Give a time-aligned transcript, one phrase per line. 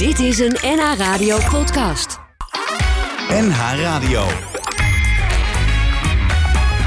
[0.00, 2.18] Dit is een NH Radio podcast.
[3.28, 4.22] NH Radio.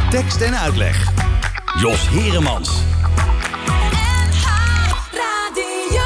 [0.10, 1.12] Tekst en uitleg.
[1.80, 2.70] Jos Heremans.
[3.66, 4.46] NH
[5.12, 6.02] Radio.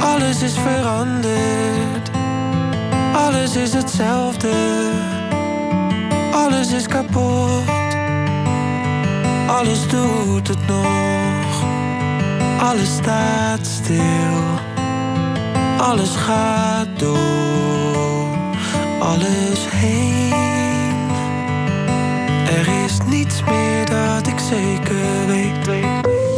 [0.00, 2.10] Alles is veranderd.
[3.14, 4.90] Alles is hetzelfde.
[6.32, 7.68] Alles is kapot.
[9.46, 11.19] Alles doet het nog.
[12.60, 14.58] Alles staat stil.
[15.78, 18.28] Alles gaat door.
[18.98, 21.08] Alles heen.
[22.58, 26.29] Er is niets meer dat ik zeker weet.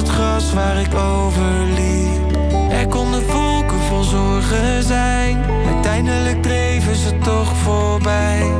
[0.00, 2.36] Het gras waar ik overliep.
[2.70, 5.44] Er konden wolken vol zorgen zijn.
[5.74, 8.52] Uiteindelijk dreven ze toch voorbij.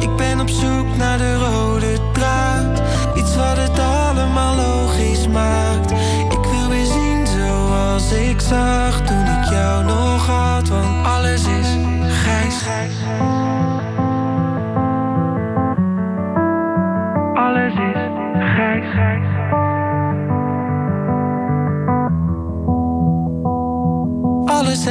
[0.00, 2.82] Ik ben op zoek naar de rode draad.
[3.14, 5.90] Iets wat het allemaal logisch maakt.
[6.30, 10.68] Ik wil weer zien zoals ik zag toen ik jou nog had.
[10.68, 11.76] Want alles is
[12.22, 12.54] grijs.
[13.20, 13.37] Alles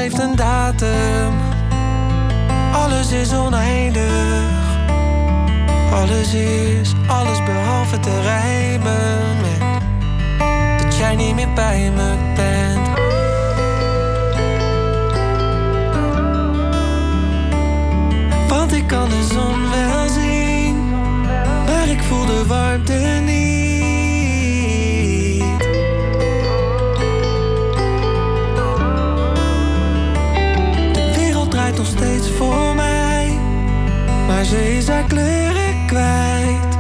[0.10, 1.34] heeft een datum.
[2.74, 4.52] Alles is oneindig.
[5.92, 9.82] Alles is alles behalve te rijmen met
[10.82, 12.88] dat jij niet meer bij me bent.
[18.48, 20.90] Want ik kan de zon wel zien,
[21.66, 23.37] maar ik voel de warmte niet.
[35.08, 36.78] Kleuren kwijt.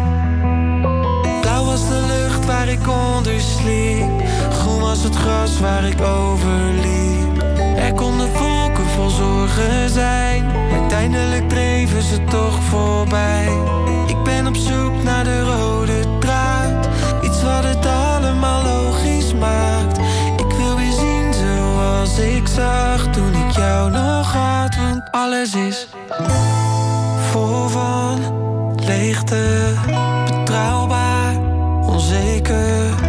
[1.42, 4.22] Blauw was de lucht waar ik onder sliep,
[4.52, 7.44] groen was het gras waar ik overliep.
[7.78, 13.48] Er konden wolken vol zorgen zijn, uiteindelijk dreven ze toch voorbij.
[14.08, 16.88] Ik ben op zoek naar de rode draad,
[17.22, 19.98] iets wat het allemaal logisch maakt.
[20.38, 25.88] Ik wil weer zien zoals ik zag toen ik jou nog had, want alles is
[27.32, 27.67] van
[29.26, 31.34] betrouwbaar,
[31.90, 33.07] onzeker,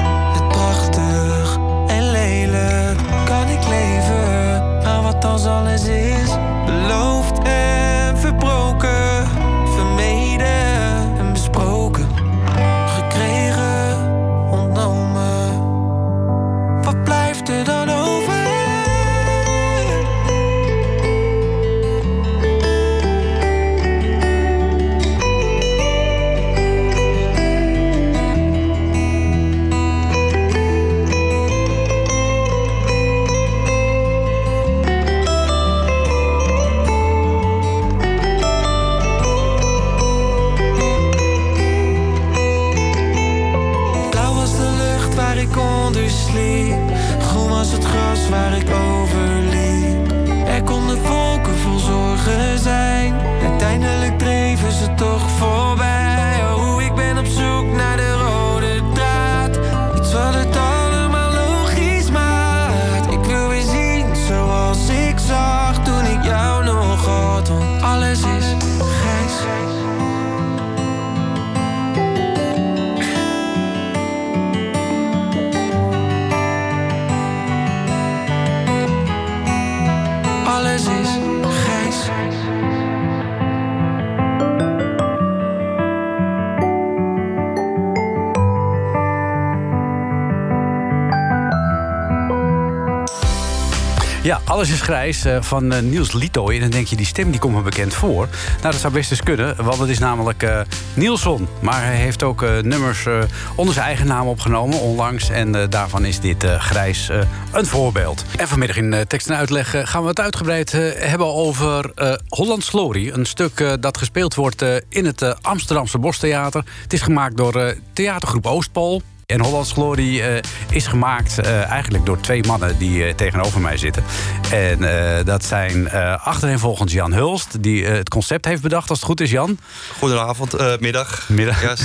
[94.59, 96.49] alles is grijs eh, van eh, Niels Lito.
[96.49, 98.29] En dan denk je, die stem die komt me bekend voor.
[98.61, 100.61] Nou, dat zou best eens kunnen, want het is namelijk eh
[100.95, 101.49] Nielson.
[101.61, 103.07] Maar hij heeft ook nummers
[103.55, 105.31] onder zijn eigen naam opgenomen onlangs.
[105.31, 107.11] En daarvan is dit grijs
[107.53, 108.25] een voorbeeld.
[108.37, 111.93] En vanmiddag in tekst en uitleg gaan we het uitgebreid hebben over
[112.29, 113.11] Hollands Glory.
[113.11, 116.65] Een stuk dat gespeeld wordt in het Amsterdamse Bostheater.
[116.83, 119.03] Het is gemaakt door theatergroep Oostpool.
[119.29, 120.37] En Hollands Glory eh,
[120.71, 124.05] is gemaakt eh, eigenlijk door twee mannen die eh, tegenover mij zitten.
[124.53, 124.85] En
[125.19, 129.21] eh, dat zijn eh achtereenvolgens Jan Hulst, die het concept heeft bedacht, als het goed
[129.21, 129.59] is, Jan.
[129.99, 131.29] Goedenavond, eh, middag.
[131.29, 131.63] Middag.
[131.63, 131.81] Yes.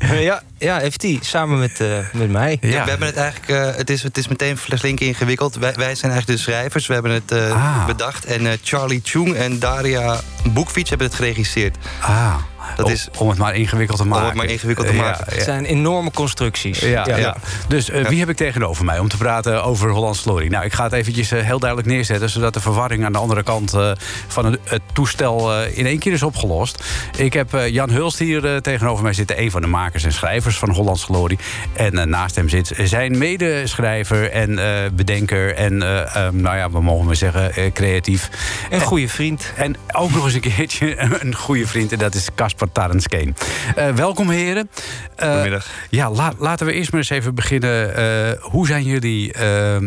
[0.20, 2.58] ja, ja, heeft hij samen met, eh, met mij.
[2.60, 5.54] Ja, we hebben het eigenlijk, eh, het, is, het is meteen flink ingewikkeld.
[5.56, 7.86] Wij, wij zijn eigenlijk de schrijvers, we hebben het eh, Ah.
[7.86, 8.24] bedacht.
[8.24, 10.20] En eh, Charlie Chung en Daria
[10.52, 11.76] Boekfiets hebben het geregisseerd.
[12.00, 12.34] Ah,
[12.76, 14.26] Dat om, is- om het maar ingewikkeld te maken.
[14.26, 15.24] het maar ingewikkeld te maken.
[15.28, 15.34] ja.
[15.34, 16.78] Het zijn enorme constructies.
[16.78, 17.36] Ja, ja.
[17.68, 20.46] Dus eh, wie heb ik tegenover mij om te praten over Hollands Glory?
[20.46, 22.30] Nou, ik ga het eventjes eh, heel duidelijk neerzetten...
[22.30, 23.90] zodat de verwarring aan de andere kant eh,
[24.26, 26.84] van het, het toestel eh, in één keer is opgelost.
[27.16, 29.40] Ik heb eh, Jan Hulst hier eh, tegenover mij zitten...
[29.40, 31.38] een van de makers en schrijvers van Hollands Glory.
[31.72, 35.54] En naast hem zit zijn medeschrijver en eh, bedenker...
[35.54, 38.28] en, eh, eh, nou ja, we mogen maar zeggen, eh, creatief.
[38.70, 39.52] Een goede vriend.
[39.56, 43.36] En ook nog eens een keertje een goede vriend, en dat is Caspar Tarenskeen.
[43.74, 44.70] Eh welkom, heren.
[45.16, 45.66] Eh, Goedemiddag.
[45.90, 47.94] ja, la- laten we eerst maar eens even beginnen.
[47.96, 49.32] Eh, hoe zijn jullie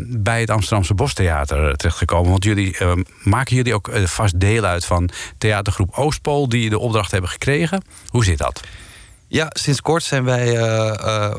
[0.07, 2.31] bij het Amsterdamse Bostheater terechtgekomen?
[2.31, 2.77] Want jullie
[3.23, 6.49] maken jullie ook vast deel uit van theatergroep Oostpool...
[6.49, 7.83] die de opdracht hebben gekregen.
[8.07, 8.61] Hoe zit dat?
[9.27, 10.59] Ja, sinds kort zijn wij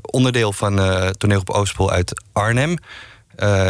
[0.00, 0.76] onderdeel van
[1.18, 2.76] Toneel op Oostpool uit Arnhem.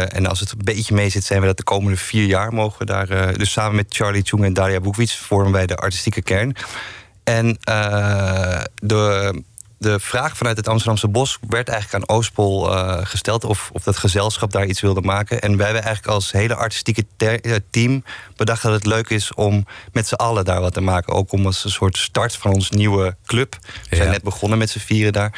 [0.07, 2.79] En als het een beetje mee zit, zijn we dat de komende vier jaar mogen
[2.79, 3.37] we daar.
[3.37, 6.55] dus samen met Charlie Chung en Daria Boekwits vormen wij de artistieke kern.
[7.23, 9.33] En eh, de,
[9.77, 13.97] de vraag vanuit het Amsterdamse Bos werd eigenlijk aan Oostpol eh, gesteld of, of dat
[13.97, 15.41] gezelschap daar iets wilde maken.
[15.41, 18.03] En wij hebben eigenlijk als hele artistieke eh, team
[18.35, 21.13] bedacht dat het leuk is om met z'n allen daar wat te maken.
[21.13, 23.57] Ook om als een soort start van ons nieuwe club.
[23.89, 24.13] We zijn Ja.
[24.13, 25.33] net begonnen met z'n vieren daar.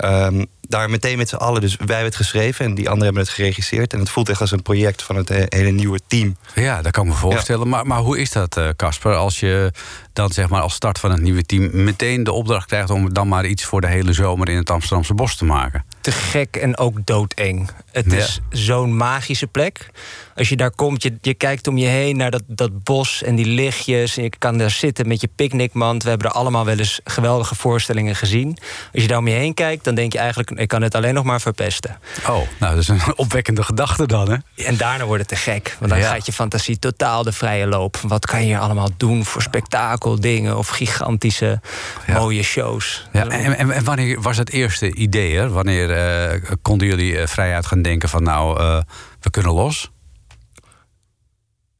[0.00, 1.60] Ehm, daar meteen met z'n allen.
[1.60, 3.92] Dus wij hebben het geschreven en die anderen hebben het geregisseerd.
[3.92, 6.36] En het voelt echt als een project van het he- hele nieuwe team.
[6.54, 7.68] Ja, dat kan ik me voorstellen.
[7.68, 9.72] Maar, maar hoe is dat, eh, Casper, als je
[10.12, 11.70] dan zeg maar als start van het nieuwe team...
[11.84, 14.48] meteen de opdracht krijgt om dan maar iets voor de hele zomer...
[14.48, 15.84] in het Amsterdamse Bos te maken?
[16.00, 17.70] Te gek en ook doodeng.
[17.92, 18.16] Het Ja.
[18.16, 19.90] is zo'n magische plek.
[20.34, 23.34] Als je daar komt, je, je kijkt om je heen naar dat, dat bos en
[23.34, 24.16] die lichtjes.
[24.16, 26.02] En je kan daar zitten met je picknickmand.
[26.02, 28.56] We hebben er allemaal wel eens geweldige voorstellingen gezien.
[28.92, 30.50] Als je daar om je heen kijkt, dan denk je eigenlijk...
[30.50, 31.98] ik kan het alleen nog maar verpesten.
[32.28, 34.64] Oh, nou, dat is een opwekkende gedachte dan, hè?
[34.64, 35.76] En daarna wordt het te gek.
[35.78, 36.10] Want dan Ja.
[36.10, 37.96] gaat je fantasie totaal de vrije loop.
[38.02, 40.56] Wat kan je hier allemaal doen voor spektakeldingen...
[40.58, 41.60] of gigantische
[42.06, 42.18] Ja.
[42.18, 43.08] mooie shows.
[43.12, 45.36] Ja, en, en, en wanneer was het eerste idee?
[45.36, 45.48] Hè?
[45.48, 48.80] Wanneer eh, konden jullie eh, vrijuit gaan denken van nou, eh,
[49.20, 49.90] we kunnen los?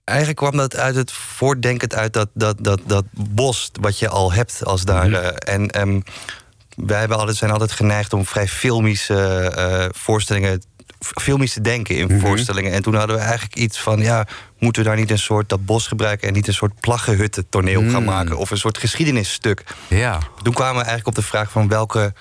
[0.04, 4.32] Eigenlijk kwam dat uit het voortdenkend uit dat, dat, dat, dat bos wat je al
[4.32, 5.08] hebt als daar.
[5.08, 5.24] Mhm.
[5.24, 6.00] en ehm,
[6.76, 10.62] wij hebben altijd, zijn altijd geneigd om vrij filmische voorstellingen.
[11.00, 12.18] filmisch te denken in Mhm.
[12.20, 12.72] voorstellingen.
[12.72, 14.26] En toen hadden we eigenlijk iets van: ja,
[14.58, 17.80] moeten we daar niet een soort dat bos gebruiken en niet een soort plaggenhutten toneel
[17.90, 18.04] gaan Mm.
[18.08, 19.64] maken of een soort geschiedenisstuk?
[19.88, 22.12] Ja, Toen kwamen we eigenlijk op de vraag van welke.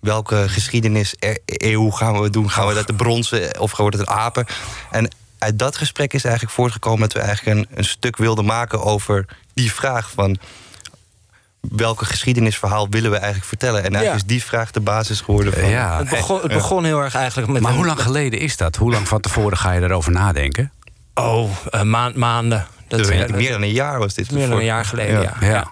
[0.00, 1.14] Welke geschiedenis
[1.46, 2.50] eeuw gaan we doen?
[2.50, 4.46] Gaan we dat de bronzen of gaan we dat de apen?
[4.90, 8.82] En uit dat gesprek is eigenlijk voortgekomen dat we eigenlijk een, een stuk wilden maken
[8.82, 9.24] over
[9.54, 10.38] die vraag van
[11.60, 13.78] welke geschiedenisverhaal willen we eigenlijk vertellen?
[13.84, 14.28] En eigenlijk Ja.
[14.28, 15.68] is die vraag de basis geworden van.
[15.68, 15.98] ja.
[15.98, 17.62] Het begon, het begon heel erg eigenlijk met...
[17.62, 18.76] Maar hoe lang geleden is dat?
[18.76, 20.72] Hoe lang van tevoren ga je erover nadenken?
[21.14, 22.66] Oh, eh, maand, maanden.
[22.88, 24.30] Dat, Dus ja, meer dan een jaar was dit.
[24.30, 25.36] meer dan een jaar geleden, ja.
[25.40, 25.46] Ja.
[25.48, 25.70] ja.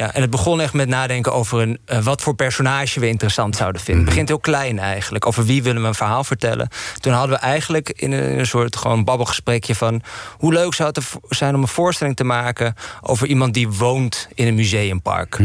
[0.00, 3.56] Ja, en het begon echt met nadenken over een, eh, wat voor personage we interessant
[3.56, 4.02] zouden vinden.
[4.02, 5.26] Het begint heel klein eigenlijk.
[5.26, 6.68] Over wie willen we een verhaal vertellen.
[6.98, 10.02] Toen hadden we eigenlijk in een, in een soort gewoon babbelgesprekje van...
[10.36, 12.74] hoe leuk zou het zijn om een voorstelling te maken...
[13.00, 15.38] over iemand die woont in een museumpark.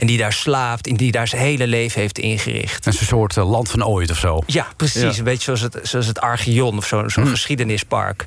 [0.00, 2.84] En die daar slaapt en die daar zijn hele leven heeft ingericht.
[2.84, 4.42] Het is een soort eh, land van ooit of zo.
[4.46, 5.02] Ja, precies.
[5.02, 5.18] Ja.
[5.18, 8.26] Een beetje zoals het, zoals het Archeon of zo- zo'n geschiedenispark.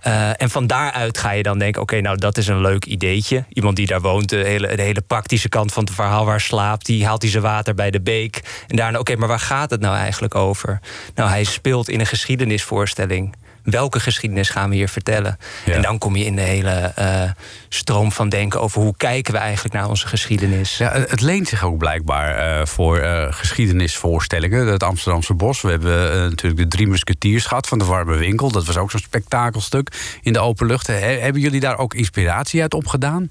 [0.00, 3.44] Eh, en van daaruit ga je dan denken: oké, nou dat is een leuk ideetje.
[3.48, 6.86] Iemand die daar woont, de hele, de hele praktische kant van het verhaal waar slaapt,
[6.86, 8.40] die haalt hij zijn water bij de beek.
[8.68, 10.80] En daarna, oké, maar waar gaat het nou eigenlijk over?
[11.14, 13.34] Nou, hij speelt in een geschiedenisvoorstelling.
[13.70, 15.38] Welke geschiedenis gaan we hier vertellen?
[15.64, 15.72] Ja.
[15.74, 17.30] En dan kom je in de hele eh,
[17.68, 20.78] stroom van denken over hoe kijken we eigenlijk naar onze geschiedenis.
[20.78, 24.66] Ja, het leent zich ook blijkbaar eh, voor eh, geschiedenisvoorstellingen.
[24.66, 25.60] Het Amsterdamse Bos.
[25.60, 28.50] We hebben natuurlijk de Drie Musketiers gehad van de Warme Winkel.
[28.50, 30.86] Dat was ook zo'n spektakelstuk in de open lucht.
[30.86, 33.30] He- hebben jullie daar ook inspiratie uit opgedaan?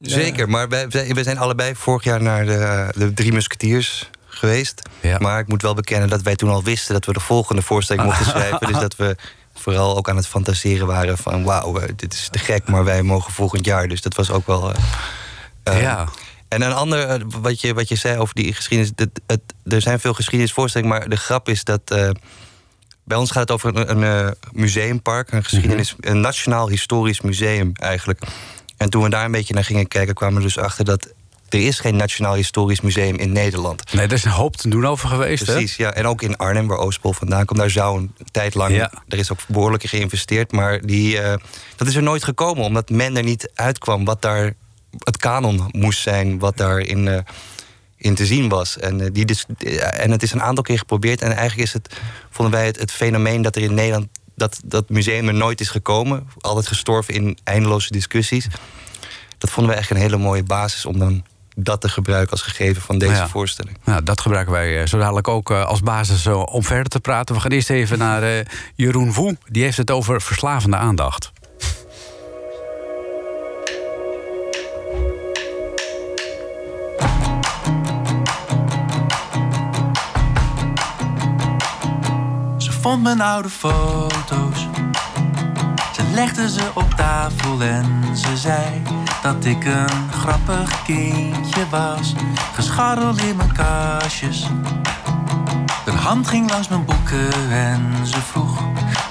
[0.00, 4.82] Zeker, maar wij, wij- we zijn allebei vorig jaar naar de, de Drie Musketiers geweest.
[5.00, 5.18] Ja.
[5.18, 8.04] Maar ik moet wel bekennen dat wij toen al wisten dat we de volgende voorstelling
[8.06, 8.66] mochten schrijven.
[8.66, 9.16] Dus dat we
[9.54, 13.02] vooral ook aan het fantaseren waren van wauw, eh, dit is te gek, maar wij
[13.02, 13.88] mogen volgend jaar.
[13.88, 14.72] Dus dat was ook wel.
[14.72, 14.78] eh,
[15.62, 16.08] eh, ja.
[16.48, 18.92] En een ander, wat je, wat je zei over die geschiedenis.
[18.96, 21.82] Het, het, er zijn veel geschiedenisvoorstellingen, maar de grap is dat.
[23.04, 28.22] bij ons gaat het over een, een museumpark, een geschiedenis, een nationaal historisch museum eigenlijk.
[28.76, 31.08] En toen we daar een beetje naar gingen kijken, kwamen we dus achter dat
[31.48, 33.92] er is geen Nationaal Historisch Museum in Nederland.
[33.92, 35.52] Nee, er is een hoop te doen over geweest, hè?
[35.52, 35.92] Precies, ja.
[35.92, 37.58] En ook in Arnhem, waar Oostpol vandaan komt.
[37.58, 38.74] Daar zou een tijd lang...
[38.74, 38.92] Ja.
[39.08, 40.52] Er is ook behoorlijk in geïnvesteerd.
[40.52, 41.34] Maar die, eh,
[41.76, 42.64] dat is er nooit gekomen.
[42.64, 44.54] Omdat men er niet uitkwam wat daar
[44.98, 46.38] het kanon moest zijn.
[46.38, 47.18] Wat daarin eh
[47.98, 48.78] in te zien was.
[48.78, 51.22] En, eh, die, eh, en het is een aantal keer geprobeerd.
[51.22, 51.96] En eigenlijk is het,
[52.30, 54.06] vonden wij het, het fenomeen dat er in Nederland...
[54.34, 56.28] Dat, dat museum er nooit is gekomen.
[56.38, 58.46] Altijd gestorven in eindeloze discussies.
[59.38, 60.86] Dat vonden wij echt een hele mooie basis...
[60.86, 61.24] om dan
[61.60, 63.28] dat te gebruiken als gegeven van deze Ja.
[63.28, 63.76] voorstelling.
[63.84, 67.00] Nou, dat gebruiken wij eh, zo dadelijk ook eh, als basis eh, om verder te
[67.00, 67.34] praten.
[67.34, 69.36] We gaan eerst even naar Jeroen Woe.
[69.48, 71.32] Die heeft het over verslavende aandacht.
[82.58, 84.67] Ze vond mijn oude foto's.
[86.18, 88.82] Legde ze op tafel en ze zei
[89.22, 92.14] dat ik een grappig kindje was.
[92.52, 94.46] Gescharreld in mijn kastjes.
[95.84, 98.62] Haar hand ging langs mijn boeken en ze vroeg: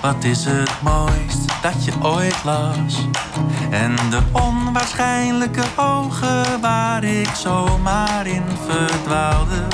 [0.01, 3.07] Wat is het mooist dat je ooit las?
[3.69, 9.67] En de onwaarschijnlijke ogen waar ik zomaar in verdwaalde.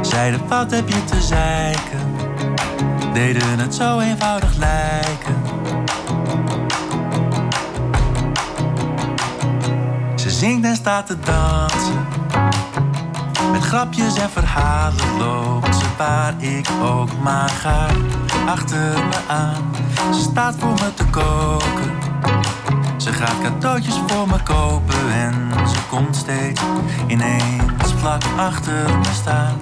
[0.00, 2.14] Zeiden wat heb je te zeiken?
[3.12, 5.41] Deden het zo eenvoudig lijken.
[10.42, 12.06] Zingt en staat te dansen.
[13.52, 17.86] Met grapjes en verhalen loopt ze waar ik ook maar ga.
[18.46, 19.74] Achter me aan,
[20.14, 21.92] ze staat voor me te koken.
[22.96, 26.60] Ze gaat cadeautjes voor me kopen en ze komt steeds
[27.06, 29.60] ineens vlak achter me staan.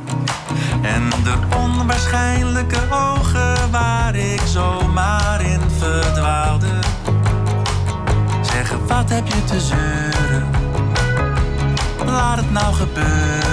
[0.82, 6.78] En de onwaarschijnlijke ogen waar ik zomaar in verdwaalde.
[8.40, 10.29] Zeggen wat heb je te zeuren?
[12.10, 13.49] Laat het nou gebeuren.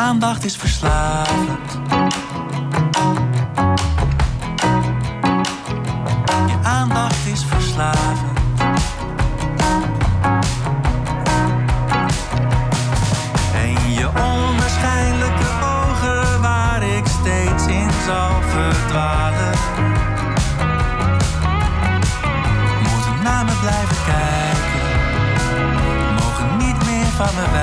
[0.00, 1.78] Aandacht is verslavend.
[6.46, 8.38] Je aandacht is verslavend.
[13.54, 19.54] En je onwaarschijnlijke ogen waar ik steeds in zal verdwalen.
[22.82, 24.80] Moeten naar me blijven kijken.
[26.14, 27.59] Mogen niet meer van me wijken.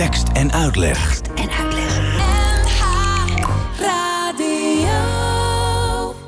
[0.00, 1.20] Tekst en uitleg.
[1.34, 1.98] En uitleg.
[1.98, 2.80] NH
[3.78, 4.90] Radio.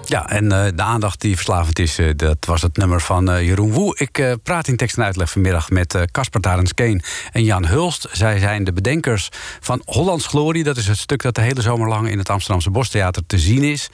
[0.05, 3.47] Ja, en eh, de aandacht die verslavend is, eh, dat was het nummer van eh,
[3.47, 3.97] Jeroen Woe.
[3.99, 7.02] Ik eh, praat in tekst en uitleg vanmiddag met eh, Caspar Tarens Keen
[7.33, 8.09] en Jan Hulst.
[8.12, 9.29] Zij zijn de bedenkers
[9.61, 10.64] van Hollands Glorie.
[10.64, 13.62] Dat is het stuk dat de hele zomer lang in het Amsterdamse Bostheater te zien
[13.62, 13.91] is.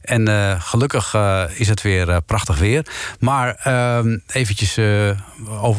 [0.00, 2.86] En eh, gelukkig eh, is het weer eh, prachtig weer.
[3.18, 4.78] Maar ehm, eventjes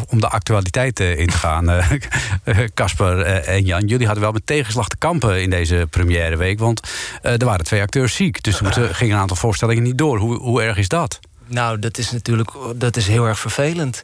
[0.08, 1.70] om de actualiteit in te gaan,
[2.74, 3.86] Casper en Jan.
[3.86, 6.60] Jullie hadden wel met tegenslag te kampen in deze première week.
[6.60, 6.90] Want
[7.22, 8.44] er waren twee acteurs ziek.
[8.44, 10.18] Dus er gingen een aantal voorstellingen niet door.
[10.18, 11.20] Hoe, hoe erg is dat?
[11.52, 14.02] Nou, dat is natuurlijk dat is heel erg vervelend.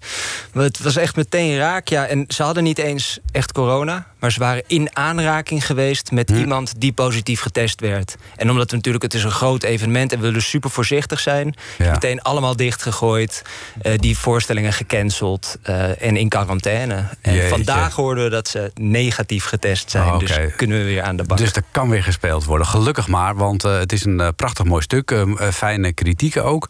[0.54, 2.06] Maar Het was echt meteen raak, ja.
[2.06, 4.08] En ze hadden niet eens echt corona...
[4.20, 8.16] maar ze waren in aanraking geweest met iemand die positief getest werd.
[8.36, 10.12] En omdat we natuurlijk, het is een groot evenement...
[10.12, 11.56] en we willen super voorzichtig zijn...
[11.78, 11.92] Ja.
[11.92, 13.42] meteen allemaal dichtgegooid,
[13.82, 15.58] eh, die voorstellingen gecanceld...
[15.62, 17.08] eh, en in quarantaine.
[17.22, 17.50] En Jeetje.
[17.50, 20.14] vandaag hoorden we dat ze negatief getest zijn.
[20.14, 20.20] Oh.
[20.20, 21.38] Dus kunnen we weer aan de bak.
[21.38, 22.68] Dus er kan weer gespeeld worden.
[22.68, 25.12] Gelukkig maar, want eh, het is een prachtig mooi stuk.
[25.12, 26.70] eh, eh, fijne kritieken ook.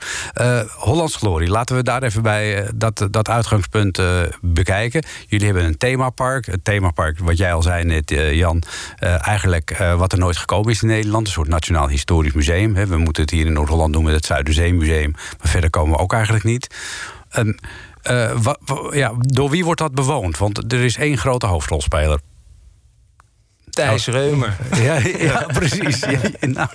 [0.75, 5.05] Hollands Glorie, laten we daar even bij eh, dat, dat uitgangspunt eh, bekijken.
[5.27, 6.45] Jullie hebben een themapark.
[6.45, 8.63] Het themapark, wat jij al zei net, eh, Jan.
[8.99, 11.27] eigenlijk wat er nooit gekomen is in Nederland.
[11.27, 12.73] Een soort Nationaal Historisch Museum.
[12.73, 15.11] We moeten het hier in Noord-Holland doen met het Zuiderzeemuseum.
[15.11, 16.75] Maar verder komen we ook eigenlijk niet.
[18.41, 18.57] Wa-
[18.91, 20.37] ja, door wie wordt dat bewoond?
[20.37, 22.19] Want er is één grote hoofdrolspeler.
[23.85, 24.57] Thijs Reumer.
[24.81, 25.99] Ja, ja precies.
[25.99, 26.67] Ja, nou,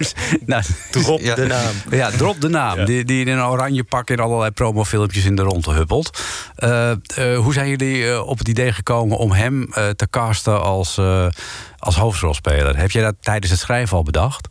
[0.47, 1.35] nou, Drop Ja.
[1.35, 1.75] de naam.
[1.90, 2.85] ja, drop de naam.
[2.85, 6.18] Die, die in een oranje pak in allerlei promofilmpjes in de ronde huppelt.
[6.56, 6.97] Eh, eh,
[7.38, 11.26] hoe zijn jullie eh, op het idee gekomen om hem eh, te casten als, eh,
[11.78, 12.76] als hoofdrolspeler?
[12.78, 14.49] Heb jij dat tijdens het schrijven al bedacht?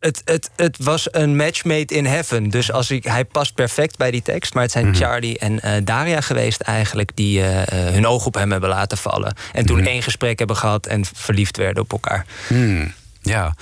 [0.00, 2.48] Het, het, het was een match made in heaven.
[2.48, 4.54] Dus als ik, hij past perfect bij die tekst.
[4.54, 7.10] Maar het zijn Charlie en eh, Daria geweest eigenlijk...
[7.14, 9.34] die eh, eh, hun oog op hem hebben laten vallen.
[9.52, 12.26] En toen één gesprek hebben gehad en verliefd werden op elkaar.
[12.46, 12.92] Hmm,
[13.22, 13.54] ja,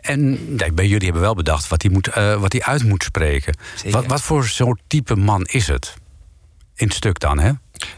[0.00, 3.56] en ja, bij jullie hebben wel bedacht wat hij, moet, wat hij uit moet spreken.
[3.90, 5.94] Wat, wat voor soort type man is het?
[6.74, 7.50] In het stuk dan, hè?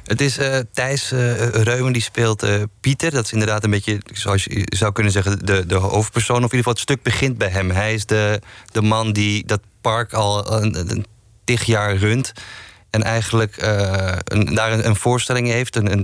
[0.04, 1.10] Het is eh, Thijs
[1.52, 3.10] Reumen die speelt eh, Pieter.
[3.10, 6.44] Dat is inderdaad een beetje, zoals je zou kunnen zeggen, de, de hoofdpersoon.
[6.44, 7.70] Of in ieder geval, het stuk begint bij hem.
[7.70, 8.40] Hij is de,
[8.72, 11.06] de man die dat park al een,
[11.44, 12.32] tig jaar runt.
[12.90, 13.56] En eigenlijk
[14.24, 15.76] een, daar een, voorstelling heeft.
[15.76, 16.02] En,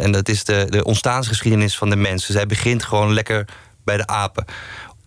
[0.00, 2.34] en, dat is de, de ontstaansgeschiedenis van de mensen.
[2.34, 3.48] Zij begint gewoon lekker
[3.84, 4.44] bij de apen.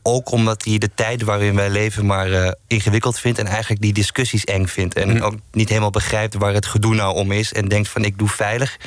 [0.07, 3.39] Ook omdat hij de tijd waarin wij leven maar eh, ingewikkeld vindt.
[3.39, 4.95] En eigenlijk die discussies eng vindt.
[4.95, 7.53] En ook niet helemaal begrijpt waar het gedoe nou om is.
[7.53, 8.77] En denkt van ik doe veilig.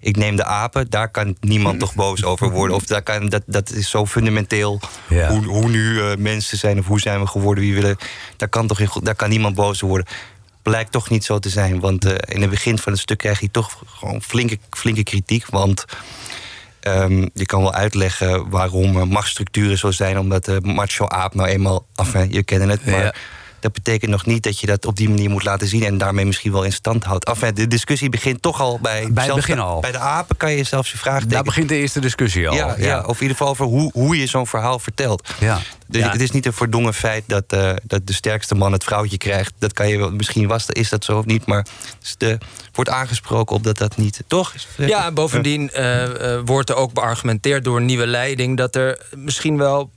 [0.00, 0.90] Ik neem de apen.
[0.90, 2.76] Daar kan niemand toch boos over worden.
[2.76, 4.80] Of daar kan, dat, dat is zo fundamenteel.
[5.08, 5.30] Ja.
[5.30, 7.64] Hoe, hoe nu eh, mensen zijn of hoe zijn we geworden.
[7.64, 7.96] Wie willen,
[8.36, 10.06] daar, kan toch in, daar kan niemand boos over worden.
[10.62, 11.80] Blijkt toch niet zo te zijn.
[11.80, 15.46] Want eh, in het begin van het stuk krijg je toch gewoon flinke, flinke kritiek.
[15.46, 15.84] Want
[16.88, 21.86] Ehm, je kan wel uitleggen waarom eh, machtsstructuren zo zijn, omdat de macho-aap nou eenmaal.
[21.94, 23.14] Enfin, je kent het, maar.
[23.60, 26.24] Dat betekent nog niet dat je dat op die manier moet laten zien en daarmee
[26.26, 27.24] misschien wel in stand houdt.
[27.24, 29.00] Enfin, de discussie begint toch al bij.
[29.00, 29.80] Bij het zelfs begin de- al.
[29.80, 32.54] Bij de apen kan je zelfs je vraag Daar begint de eerste discussie al.
[32.54, 32.98] ja, ja.
[33.00, 35.28] of in ieder geval over hoe, hoe je zo'n verhaal vertelt.
[35.40, 35.58] Ja.
[35.86, 36.10] Dus Ja.
[36.10, 39.52] Het is niet een verdongen feit dat, eh, dat de sterkste man het vrouwtje krijgt.
[39.58, 41.66] Dat kan je wel, misschien was, is dat zo of niet, maar
[42.00, 42.38] dus de,
[42.72, 44.22] wordt aangesproken op dat dat niet.
[44.26, 44.54] Toch?
[44.76, 48.56] Ja, bovendien eh, eh, wordt er ook beargumenteerd door een nieuwe leiding...
[48.56, 49.90] dat er misschien wel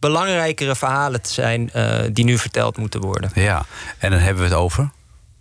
[0.00, 1.70] belangrijkere verhalen te zijn...
[1.72, 3.30] eh, die nu verteld moeten worden.
[3.34, 3.64] Ja,
[3.98, 4.90] en dan hebben we het over.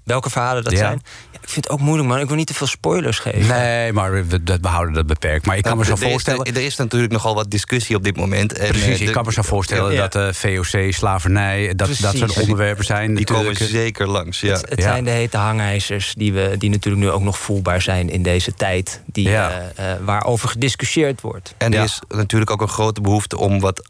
[0.04, 0.78] Welke verhalen dat Ja.
[0.78, 1.02] zijn?
[1.32, 2.20] Ja, ik vind het ook moeilijk, man.
[2.20, 3.48] Ik wil niet te veel spoilers geven.
[3.48, 5.46] Nee, maar we, dat- we houden dat beperkt.
[5.46, 6.46] Maar ik kan me zo Er is- voorstellen.
[6.46, 8.54] Er is natuurlijk nogal wat discussie op dit moment.
[8.54, 10.08] En, Precies, eh, ik kan me zo voorstellen Ja.
[10.08, 13.16] dat eh, VOC, slavernij, dat, dat soort onderwerpen zijn.
[13.16, 14.40] Die komen zeker langs.
[14.40, 14.52] Ja.
[14.54, 14.84] Het, het Ja.
[14.84, 18.54] zijn de hete hangijzers die, we, die natuurlijk nu ook nog voelbaar zijn in deze
[18.54, 19.02] tijd.
[19.06, 19.72] Die, Ja.
[19.76, 21.54] eh, eh, waarover gediscussieerd wordt.
[21.58, 23.90] En er is natuurlijk ook een grote behoefte om wat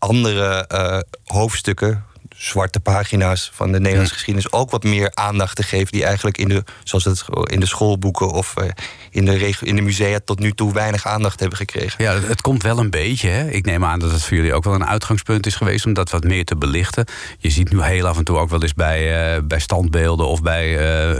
[0.00, 2.04] andere eh, hoofdstukken,
[2.36, 5.92] zwarte pagina's van de Nederlandse geschiedenis, ook wat meer aandacht te geven.
[5.92, 8.64] Die eigenlijk in de, zoals het in de schoolboeken of eh,
[9.10, 12.04] in, de in de musea tot nu toe weinig aandacht hebben gekregen.
[12.04, 13.28] Ja, het- komt wel een beetje.
[13.28, 13.48] Hè?
[13.50, 16.10] Ik neem aan dat het voor jullie ook wel een uitgangspunt is geweest om dat
[16.10, 17.04] wat meer te belichten.
[17.38, 20.42] Je ziet nu heel af en toe ook wel eens bij, eh, bij standbeelden of
[20.42, 20.76] bij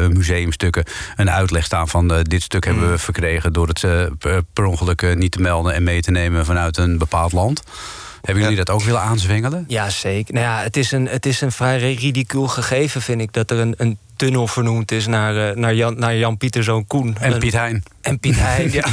[0.09, 0.85] museumstukken
[1.17, 3.81] een uitleg staan van dit stuk hebben we verkregen door het
[4.19, 7.63] per, ongeluk niet te melden en mee te nemen vanuit een bepaald land.
[8.21, 8.65] Hebben jullie Ja.
[8.65, 9.65] dat ook willen aanzwengelen?
[9.69, 10.35] Ja, zeker.
[10.35, 13.33] Nou ja, het, is een, het is een vrij ridicuul gegeven, vind ik...
[13.33, 16.87] dat er een, een tunnel vernoemd is naar, eh, naar, Jan, naar Jan Pieter zoon
[16.87, 17.17] Koen.
[17.21, 17.83] En Piet Hein.
[18.01, 18.87] En Piet Hein, ja.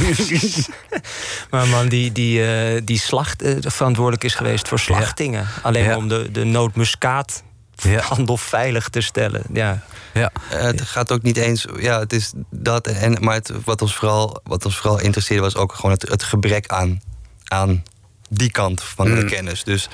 [1.50, 5.46] maar een man die, die, eh, die slacht, eh, verantwoordelijk is geweest voor slachtingen.
[5.62, 5.96] Alleen Ja.
[5.96, 7.42] om de, de nootmuskaat
[7.76, 8.00] Ja.
[8.00, 9.42] handel veilig te stellen.
[9.52, 9.82] Ja.
[10.14, 10.30] Ja.
[10.48, 11.66] Het gaat ook niet eens.
[11.78, 12.86] Ja, het is dat.
[12.86, 16.22] En, maar het, wat, ons vooral, wat ons vooral interesseerde was ook gewoon het, het
[16.22, 17.00] gebrek aan,
[17.44, 17.82] aan
[18.28, 19.28] die kant van de Mm.
[19.28, 19.64] kennis.
[19.64, 19.88] Dus.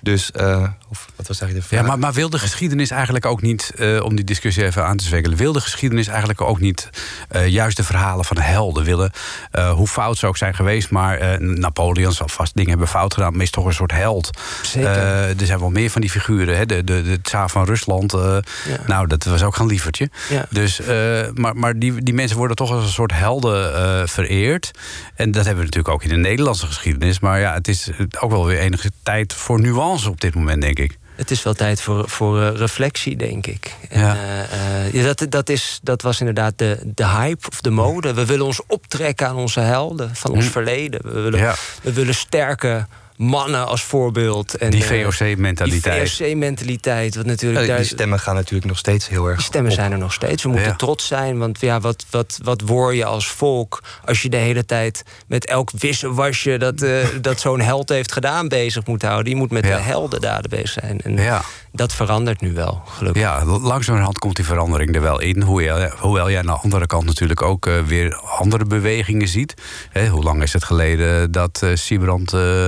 [0.00, 1.80] Dus, eh, of wat was eigenlijk de vraag?
[1.80, 4.96] Ja, maar, maar wil de geschiedenis eigenlijk ook niet, eh, om die discussie even aan
[4.96, 6.90] te zwengelen, wil de geschiedenis eigenlijk ook niet
[7.28, 9.10] eh, juist de verhalen van helden willen,
[9.50, 13.14] eh, hoe fout ze ook zijn geweest, maar eh, Napoleon zal vast dingen hebben fout
[13.14, 14.30] gedaan, maar is toch een soort held.
[14.62, 14.90] Zeker.
[14.90, 16.66] Eh, er zijn wel meer van die figuren, hè?
[16.66, 18.78] De, de, de tsaar van Rusland, eh, Ja.
[18.86, 20.10] nou, dat was ook geen lievertje.
[20.28, 20.46] Ja.
[20.50, 20.86] Dus, eh,
[21.34, 24.70] maar maar die, die mensen worden toch als een soort helden eh, vereerd.
[25.14, 27.20] En dat hebben we natuurlijk ook in de Nederlandse geschiedenis.
[27.20, 30.78] Maar ja, het is ook wel weer enige tijd voor nuance op dit moment, denk
[30.78, 30.98] ik.
[31.16, 33.74] Het is wel tijd voor, voor eh, reflectie, denk ik.
[33.88, 34.14] En, Ja.
[34.16, 38.14] eh, eh, ja, dat, dat, is, dat was inderdaad de, de hype of de mode.
[38.14, 40.50] We willen ons optrekken aan onze helden van ons Hm.
[40.50, 41.00] verleden.
[41.14, 41.54] We willen, Ja.
[41.82, 44.54] we willen sterke mannen als voorbeeld.
[44.54, 46.16] En, Die eh, VOC-mentaliteit.
[46.18, 47.76] Die VOC-mentaliteit, wat natuurlijk Ja, daar...
[47.76, 49.36] die stemmen gaan natuurlijk nog steeds heel erg.
[49.36, 49.76] Die stemmen op.
[49.78, 50.42] zijn er nog steeds.
[50.42, 50.74] We moeten Ja.
[50.76, 51.38] trots zijn.
[51.38, 55.46] Want ja, wat, wat, wat word je als volk als je de hele tijd met
[55.46, 59.32] elk wisselwasje dat, eh, dat zo'n held heeft gedaan bezig moet houden?
[59.32, 59.76] Je moet met Ja.
[59.76, 61.00] de heldendaden bezig zijn.
[61.00, 61.42] En Ja.
[61.76, 63.22] Dat verandert nu wel, gelukkig.
[63.22, 65.42] Ja, langzamerhand komt die verandering er wel in.
[65.42, 69.54] Hoewel, hoewel jij aan de andere kant natuurlijk ook eh, weer andere bewegingen ziet.
[69.90, 72.66] Hè, hoe lang is het geleden dat eh Siebrand eh,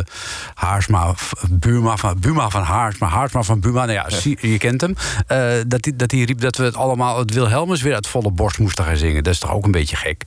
[0.55, 1.15] Haarsma,
[1.51, 4.07] Buma van, Buma van Haarsma, Haarsma van Buma, nou ja,
[4.41, 4.95] je kent hem.
[5.27, 8.31] eh, dat hij dat die riep dat we het allemaal, het Wilhelmus weer uit volle
[8.31, 9.25] borst moesten gaan zingen.
[9.25, 10.23] Dat is toch ook een beetje gek?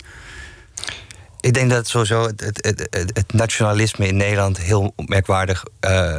[1.39, 6.15] Ik denk dat sowieso het, het, het, nationalisme in Nederland heel merkwaardig eh,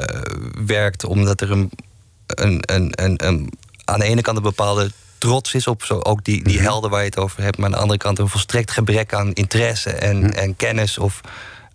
[0.66, 1.04] werkt.
[1.04, 1.70] Omdat er een,
[2.40, 3.52] een, een, een, een-
[3.84, 7.00] aan de ene kant een bepaalde trots is op zo, ook die, die helden waar
[7.00, 7.56] je het over hebt.
[7.56, 10.98] Maar aan de andere kant een volstrekt gebrek aan interesse en, en kennis.
[10.98, 11.20] Of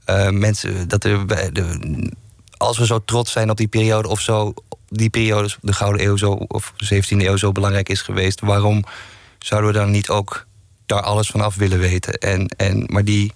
[0.06, 2.12] eh, mensen dat er de,
[2.58, 4.54] als we zo trots zijn op die periode of zo,
[4.90, 8.84] die periode, de Gouden Eeuw zo, of de 17e eeuw zo belangrijk is geweest, waarom
[9.40, 10.46] zouden we dan niet ook
[10.86, 12.14] daar alles van af willen weten?
[12.14, 13.34] En, en, maar die.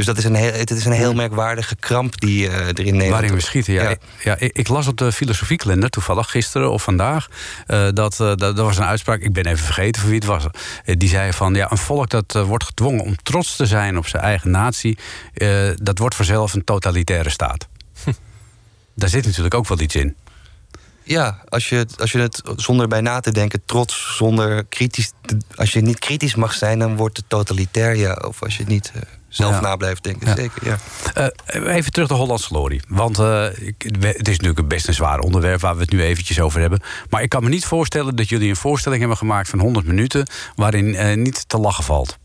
[0.00, 2.84] Dus dat is een heel, het is een heel merkwaardige kramp die eh, er in
[2.84, 3.10] Nederland.
[3.10, 3.82] Waarin we schieten, ja.
[3.82, 3.88] Ja.
[3.90, 7.28] Ik, ja, ik, ik las op de filosofiekalender, toevallig gisteren of vandaag...
[7.66, 10.28] eh, dat, eh, dat er was een uitspraak, ik ben even vergeten voor wie het
[10.28, 10.44] was...
[10.84, 13.98] eh, die zei van, ja, een volk dat eh, wordt gedwongen om trots te zijn
[13.98, 14.98] op zijn eigen natie...
[15.34, 17.68] eh, dat wordt vanzelf een totalitaire staat.
[18.94, 20.16] Daar zit natuurlijk ook wel iets in.
[21.02, 25.12] Ja, als je, het- als je het zonder bij na te denken, trots, zonder kritisch.
[25.54, 27.96] Als je niet kritisch mag zijn, dan wordt het totalitair.
[27.96, 28.12] Ja.
[28.12, 29.60] Of als je het niet eh, zelf Ja.
[29.60, 30.26] na blijft denken.
[30.28, 30.34] Ja.
[30.36, 30.78] Zeker, ja.
[31.44, 32.80] Eh, even terug naar Hollandse Glorie.
[32.88, 33.42] Want eh,
[33.98, 36.80] het is natuurlijk een best een zwaar onderwerp waar we het nu eventjes over hebben.
[37.10, 40.26] Maar ik kan me niet voorstellen dat jullie een voorstelling hebben gemaakt van 100 minuten.
[40.54, 42.18] waarin eh, niet te lachen valt.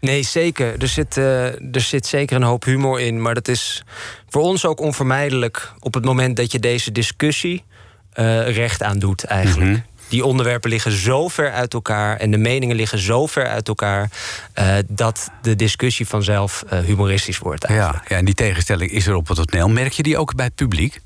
[0.00, 0.74] Nee, zeker.
[0.82, 3.22] Er zit, er zit zeker een hoop humor in.
[3.22, 3.82] Maar dat is
[4.28, 7.64] voor ons ook onvermijdelijk op het moment dat je deze discussie
[8.12, 9.70] eh, recht aan doet, eigenlijk.
[9.70, 9.80] Mhm.
[10.08, 14.10] Die onderwerpen liggen zo ver uit elkaar en de meningen liggen zo ver uit elkaar
[14.52, 17.64] eh, dat de discussie vanzelf eh, humoristisch wordt.
[17.64, 17.98] Eigenlijk.
[18.02, 19.68] Ja, ja, en die tegenstelling is er op het toneel.
[19.68, 21.00] Merk je die ook bij het publiek?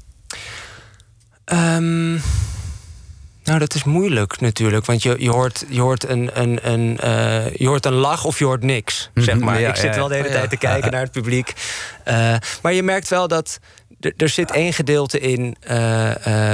[1.45, 2.11] Ehm,
[3.45, 4.87] nou, dat is moeilijk natuurlijk.
[4.87, 8.39] Want je, je, hoort, je, hoort een, een, een, eh, je hoort een lach of
[8.39, 9.11] je hoort niks.
[9.15, 9.61] Zeg Mhm, maar.
[9.61, 10.35] ja, Ik zit wel de hele ja.
[10.35, 11.53] tijd te kijken naar het publiek.
[12.63, 13.59] Maar je merkt wel dat
[14.17, 15.57] er, zit één gedeelte in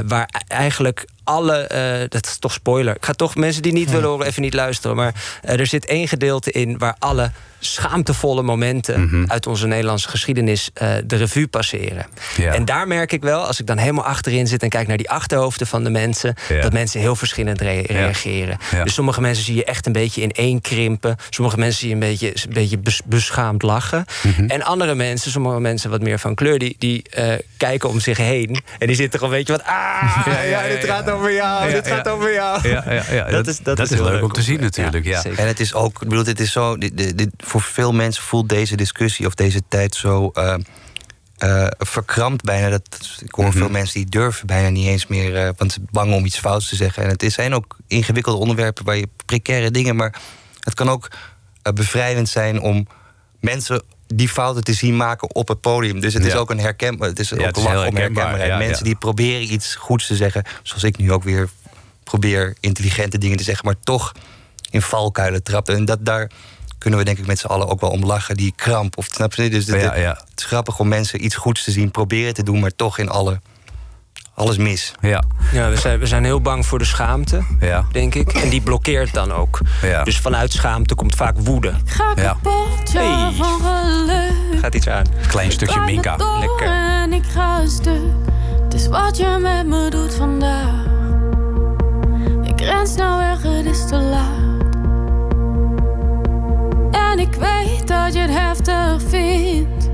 [0.06, 1.56] waar e- eigenlijk alle.
[1.56, 2.96] eh, dat is toch spoiler.
[2.96, 4.96] Ik ga toch mensen die niet willen horen even niet luisteren.
[4.96, 9.24] Maar eh, er zit één gedeelte in waar alle schaamtevolle momenten Mhm.
[9.30, 12.06] uit onze Nederlandse geschiedenis eh, de revue passeren.
[12.36, 12.52] Ja.
[12.52, 15.10] En daar merk ik wel, als ik dan helemaal achterin zit en kijk naar die
[15.10, 16.60] achterhoofden van de mensen, Ja.
[16.60, 18.58] dat mensen heel verschillend re- reageren.
[18.70, 18.84] Ja.
[18.84, 21.16] Dus sommige mensen zie je echt een beetje in één krimpen.
[21.30, 24.04] Sommige mensen zie je een beetje, een beetje bes- beschaamd lachen.
[24.22, 24.44] Mhm.
[24.46, 27.04] En andere mensen, sommige mensen wat meer van kleur, die, die
[27.56, 28.62] kijken om zich heen.
[28.78, 29.66] En die zitten gewoon een beetje wat.
[29.66, 32.68] Ah, ja, dit gaat over jou, Ja, dit gaat over jou.
[32.68, 33.24] Ja, ja, ja.
[33.28, 35.04] Dat is- dat is leuk leuk om te zien natuurlijk.
[35.04, 35.24] ja.
[35.24, 36.76] En het is ook, ik bedoel, dit is zo.
[36.78, 40.30] Dit, dit, dit- voor veel mensen voelt deze discussie of deze tijd zo.
[40.34, 40.54] eh,
[41.36, 42.68] eh, verkrampt bijna.
[42.68, 42.82] Dat,
[43.24, 43.56] ik hoor Mhm.
[43.58, 45.36] veel mensen die durven bijna niet eens meer.
[45.36, 47.02] eh, want ze zijn bang om iets fouts te zeggen.
[47.02, 49.96] En het is- zijn ook ingewikkelde onderwerpen waar je precaire dingen.
[49.96, 50.14] Maar
[50.60, 51.08] het kan ook
[51.74, 52.86] bevrijdend zijn om
[53.40, 56.00] mensen die fouten te zien maken op het podium.
[56.00, 57.98] Dus het is ook een herken, het is Ja, ook het is lach om herkenbaar,
[57.98, 58.50] herkenbaarheid.
[58.50, 61.48] ja, mensen die proberen iets goeds te zeggen, zoals ik nu ook weer
[62.04, 64.12] probeer intelligente dingen te zeggen, maar toch
[64.70, 65.74] in valkuilen trappen.
[65.74, 66.30] En dat daar
[66.78, 68.96] kunnen we denk ik met z'n allen ook wel om lachen, die kramp.
[68.98, 69.50] Of snap je?
[69.50, 69.92] Dus ja.
[69.94, 73.08] het is grappig om mensen iets goeds te zien, proberen te doen, maar toch in
[73.08, 73.40] alle
[74.36, 74.92] alles mis.
[75.00, 75.22] ja.
[75.52, 77.84] Ja, we zijn, we zijn heel bang voor de schaamte, Ja.
[77.92, 78.32] denk ik.
[78.32, 79.58] En die blokkeert dan ook.
[79.82, 80.02] Ja.
[80.04, 81.72] Dus vanuit schaamte komt vaak woede.
[81.84, 82.22] Ga Ja.
[82.22, 83.32] kapot, ja, Hey.
[83.32, 84.60] van geluk.
[84.60, 85.04] Gaat iets aan.
[85.28, 86.16] Klein stukje Minka.
[86.40, 86.66] Lekker.
[86.66, 88.00] En ik ga een stuk.
[88.64, 90.84] Het is wat je met me doet vandaag.
[92.44, 94.44] Ik ren snel weg, het is te laat.
[97.12, 99.85] En ik weet dat je het heftig vindt.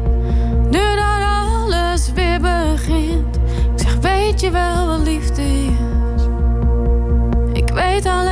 [4.53, 6.23] Wel wat liefde is?
[7.53, 8.32] Ik weet alleen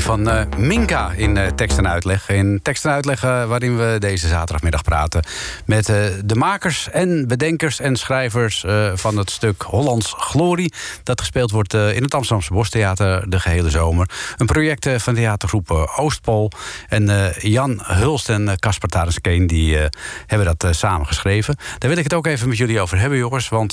[0.00, 2.28] Van eh, Minka in eh, tekst en uitleg.
[2.28, 5.22] In tekst en uitleg eh, waarin we deze zaterdagmiddag praten
[5.64, 5.86] met
[6.24, 10.72] de makers en bedenkers en schrijvers van het stuk Hollands Glorie.
[11.02, 14.08] Dat gespeeld wordt in het Amsterdamse Bostheater de gehele zomer.
[14.36, 16.50] Een project van theatergroep Oostpol.
[16.88, 19.78] En Jan Hulst en Casper Tarenskeen die
[20.26, 21.56] hebben dat samen geschreven.
[21.78, 23.48] Daar wil ik het ook even met jullie over hebben, jongens.
[23.48, 23.72] Want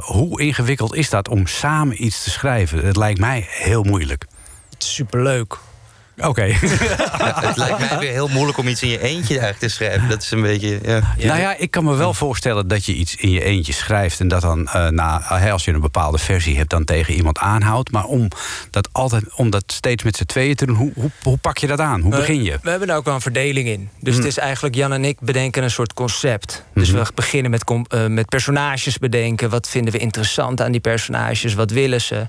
[0.00, 2.86] hoe ingewikkeld is dat om samen iets te schrijven?
[2.86, 4.26] Het lijkt mij heel moeilijk.
[4.78, 5.58] Superleuk.
[6.20, 6.44] Oké.
[6.44, 6.56] Ja,
[7.48, 10.08] het lijkt mij weer heel moeilijk om iets in je eentje eigenlijk te schrijven.
[10.08, 10.78] Dat is een beetje.
[10.82, 11.00] Ja.
[11.26, 14.20] Nou ja, ik kan me wel voorstellen dat je iets in je eentje schrijft...
[14.20, 17.38] en dat dan, eh, na, hè, als je een bepaalde versie hebt, dan tegen iemand
[17.38, 17.90] aanhoudt.
[17.92, 18.28] Maar om
[18.70, 21.66] dat, altijd, om dat steeds met z'n tweeën te doen, hoe, hoe, hoe pak je
[21.66, 22.00] dat aan?
[22.00, 22.58] Hoe begin je?
[22.62, 23.88] We hebben daar ook wel een verdeling in.
[24.00, 24.20] Dus Mm.
[24.20, 26.64] het is eigenlijk Jan en ik bedenken een soort concept.
[26.74, 27.02] Dus Mhm.
[27.02, 29.50] we beginnen met, eh, met personages bedenken.
[29.50, 31.54] Wat vinden we interessant aan die personages?
[31.54, 32.26] Wat willen ze?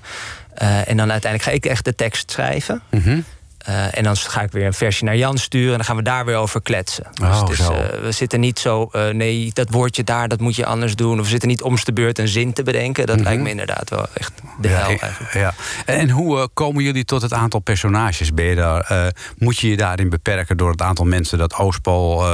[0.54, 2.82] Eh, en dan uiteindelijk ga ik echt de tekst schrijven.
[2.90, 3.20] Mhm.
[3.60, 6.02] Eh, en dan ga ik weer een versie naar Jan sturen en dan gaan we
[6.02, 7.06] daar weer over kletsen.
[7.22, 7.68] Oh, dus eh,
[8.02, 11.18] we zitten niet zo, eh, nee, dat woordje daar, dat moet je anders doen.
[11.18, 13.06] Of we zitten niet om de beurt een zin te bedenken.
[13.06, 13.24] Dat Mhm.
[13.24, 15.32] lijkt me inderdaad wel echt de Ja, hel eigenlijk.
[15.32, 15.54] ja.
[15.86, 18.34] En, hoe komen jullie tot het aantal personages?
[18.34, 22.24] Ben je daar, moet je je daarin beperken door het aantal mensen dat Oostpol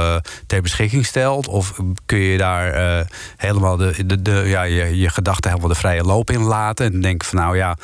[0.47, 1.47] ter beschikking stelt?
[1.47, 1.73] Of
[2.05, 3.05] kun je daar
[3.37, 6.93] helemaal de, de, de, ja, je, je gedachten helemaal de vrije loop in laten?
[6.93, 7.77] En denken van nou ja,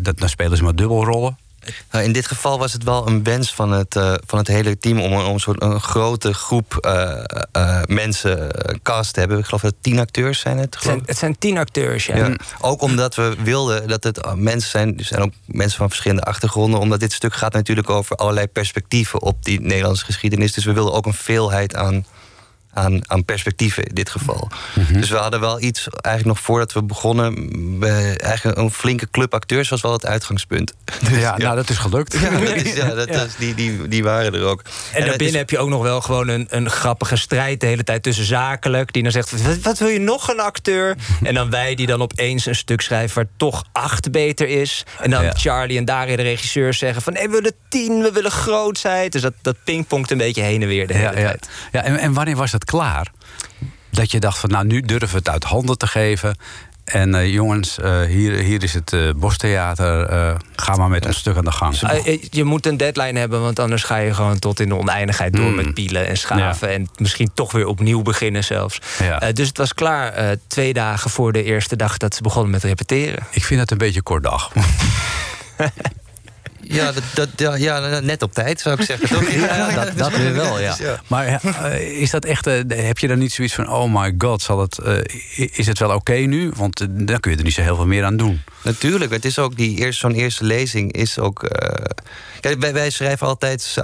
[0.00, 1.36] dat, dan spelen ze maar dubbelrollen.
[1.90, 4.78] Nou, in dit geval was het wel een wens van het, eh, van het hele
[4.78, 8.50] team om, een- om soort een grote groep eh, eh, mensen
[8.82, 9.38] cast te hebben.
[9.38, 10.76] Ik geloof dat het tien acteurs zijn het.
[10.80, 12.16] Zijn, het zijn tien acteurs, ja.
[12.16, 16.22] Ja, ook omdat we wilden dat het mensen zijn, er zijn ook mensen van verschillende
[16.22, 20.52] achtergronden, omdat dit stuk gaat natuurlijk over allerlei perspectieven op die Nederlandse geschiedenis.
[20.52, 22.06] Dus we wilden ook een veelheid aan,
[22.78, 24.48] aan, aan perspectieven in dit geval.
[24.92, 27.34] Dus we hadden wel iets, eigenlijk nog voordat we begonnen,
[27.78, 30.74] we, eigenlijk een flinke club acteurs was wel het uitgangspunt.
[31.08, 32.12] Dus, ja, nou dat is gelukt.
[32.20, 33.26] ja, dat ja, dat Ja.
[33.38, 34.62] die, die, die waren er ook.
[34.62, 37.66] En het daarbinnen is- heb je ook nog wel gewoon een, een grappige strijd de
[37.66, 38.92] hele tijd tussen zakelijk.
[38.92, 40.96] Die dan zegt: wat, wat wil je nog een acteur?
[41.22, 44.84] en dan wij die dan opeens een stuk schrijven waar toch acht beter is.
[45.00, 45.32] En dan Ja.
[45.36, 49.12] Charlie en Daria, de regisseurs, zeggen: van nee, we willen tien, we willen grootheid.
[49.12, 51.48] Dus dat, dat pingpongt een beetje heen en weer de hele tijd.
[51.72, 53.12] ja en, en wanneer was het klaar?
[53.90, 56.36] Dat je dacht van nou nu durven we het uit handen te geven.
[56.84, 60.06] En eh, jongens, eh, hier, hier is het eh Bostheater.
[60.06, 61.74] eh, ga maar met ons stuk aan de gang.
[62.30, 65.44] Je- moet een deadline hebben, want anders ga je gewoon tot in de oneindigheid door
[65.50, 65.54] Mm.
[65.54, 66.68] met pielen en schaven.
[66.68, 68.80] En misschien toch weer opnieuw beginnen zelfs.
[68.98, 69.32] Ja.
[69.32, 73.26] Dus het was klaar twee dagen voor de eerste dag dat ze begonnen met repeteren.
[73.30, 74.50] Ik vind het een beetje kort dag.
[76.60, 79.08] Ja, dat, dat, ja, ja, net op tijd zou ik zeggen.
[79.08, 79.30] Toch?
[79.38, 80.76] Ja, dat, dat weer wel, ja.
[81.06, 83.68] Maar eh, is dat echt, eh, heb je dan niet zoiets van...
[83.70, 86.52] oh my god, zal het, eh, is het wel oké nu?
[86.56, 88.40] Want dan kun je er niet zo heel veel meer aan doen.
[88.62, 91.42] Natuurlijk, het is ook die eerste, zo'n eerste lezing is ook.
[91.42, 91.84] eh,
[92.40, 93.74] kijk, wij, wij schrijven altijd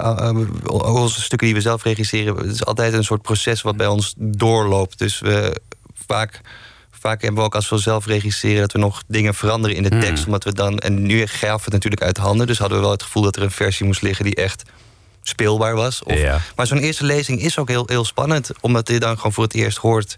[0.63, 2.35] onze stukken die we zelf regisseren.
[2.37, 4.97] Het is altijd een soort proces wat bij ons doorloopt.
[4.97, 5.61] Dus we
[6.07, 6.41] vaak.
[7.05, 9.89] Vaak hebben we ook als we zelf regisseren dat we nog dingen veranderen in de
[9.89, 9.99] Hmm.
[9.99, 10.25] tekst.
[10.25, 10.79] Omdat we dan.
[10.79, 12.47] En nu gaven we het natuurlijk uit handen.
[12.47, 14.63] Dus hadden we wel het gevoel dat er een versie moest liggen die echt
[15.23, 16.03] speelbaar was.
[16.03, 16.41] Of, Ja.
[16.55, 18.49] Maar zo'n eerste lezing is ook heel, heel spannend.
[18.61, 20.17] Omdat je dan gewoon voor het eerst hoort.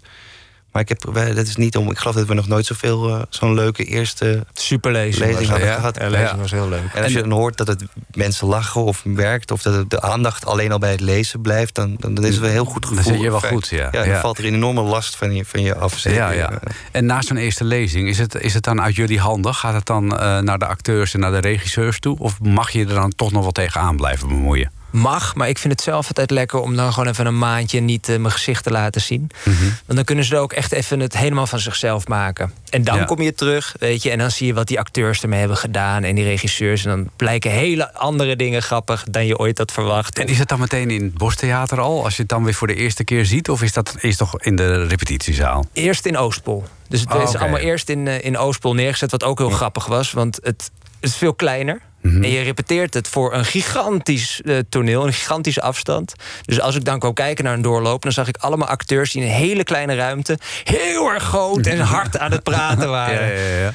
[0.78, 1.90] Maar ik heb, dat is niet om.
[1.90, 5.34] Ik geloof dat we nog nooit zoveel eh, zo'n leuke eerste Super lezing.
[5.48, 5.96] hadden gehad.
[5.96, 6.36] Ja, lezing Ja.
[6.36, 6.82] was heel leuk.
[6.94, 7.82] En als je dan hoort dat het
[8.14, 9.50] mensen lachen of werkt...
[9.50, 11.74] of dat het de aandacht alleen al bij het lezen blijft...
[11.74, 13.12] dan, dan, dan is het wel heel goed Dan gevoel.
[13.12, 13.90] zit je wel goed, ja.
[13.90, 14.20] dan Ja.
[14.20, 15.98] valt er een enorme last van je, van je af.
[15.98, 16.50] Ja, ja.
[16.92, 19.54] En na zo'n eerste lezing, is het, is het dan uit jullie handen?
[19.54, 22.18] Gaat het dan eh, naar de acteurs en naar de regisseurs toe?
[22.18, 24.70] Of mag je er dan toch nog wel tegenaan blijven bemoeien?
[24.90, 28.08] Mag, maar ik vind het zelf altijd lekker om dan gewoon even een maandje niet
[28.08, 29.30] eh, mijn gezicht te laten zien.
[29.44, 32.52] Want dan kunnen ze er ook echt even het helemaal van zichzelf maken.
[32.70, 33.04] En dan Ja.
[33.04, 36.04] kom je terug, weet je, en dan zie je wat die acteurs ermee hebben gedaan
[36.04, 36.84] en die regisseurs.
[36.84, 40.18] En dan blijken hele andere dingen grappig dan je ooit had verwacht.
[40.18, 42.04] En is het dan meteen in het Bostheater al?
[42.04, 43.48] Als je het dan weer voor de eerste keer ziet?
[43.50, 45.64] Of is dat is toch in de repetitiezaal?
[45.72, 46.64] Eerst in Oostpol.
[46.88, 49.86] Dus het Oh, is allemaal eerst in, eh, in Oostpol neergezet, wat ook heel grappig
[49.86, 50.12] was.
[50.12, 50.70] Want het
[51.00, 51.80] is veel kleiner.
[52.12, 52.24] Mhm.
[52.24, 56.14] En je repeteert het voor een gigantisch eh, toneel, een gigantische afstand.
[56.42, 59.22] Dus als ik dan kwam kijken naar een doorloop, dan zag ik allemaal acteurs die
[59.22, 63.26] in een hele kleine ruimte heel erg groot en hard aan het praten waren.
[63.26, 63.72] Ja, ja, ja.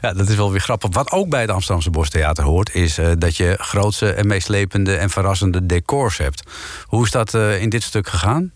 [0.00, 0.90] ja, dat is wel weer grappig.
[0.92, 2.74] Wat ook bij het Amsterdamse Bostheater hoort...
[2.74, 6.42] is eh, dat je grootse en meeslepende en verrassende decors hebt.
[6.86, 8.52] Hoe is dat eh, in dit stuk gegaan?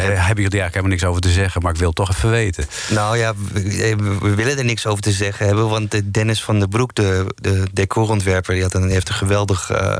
[0.00, 1.62] Daar hebben jullie eigenlijk helemaal niks over te zeggen...
[1.62, 2.66] maar ik wil toch even weten.
[2.88, 5.68] Nou ja, we, we willen er niks over te zeggen hebben.
[5.68, 9.70] Want eh, Dennis van der Broek, de, de decorontwerper, die had een, heeft een geweldig
[9.70, 9.96] eh,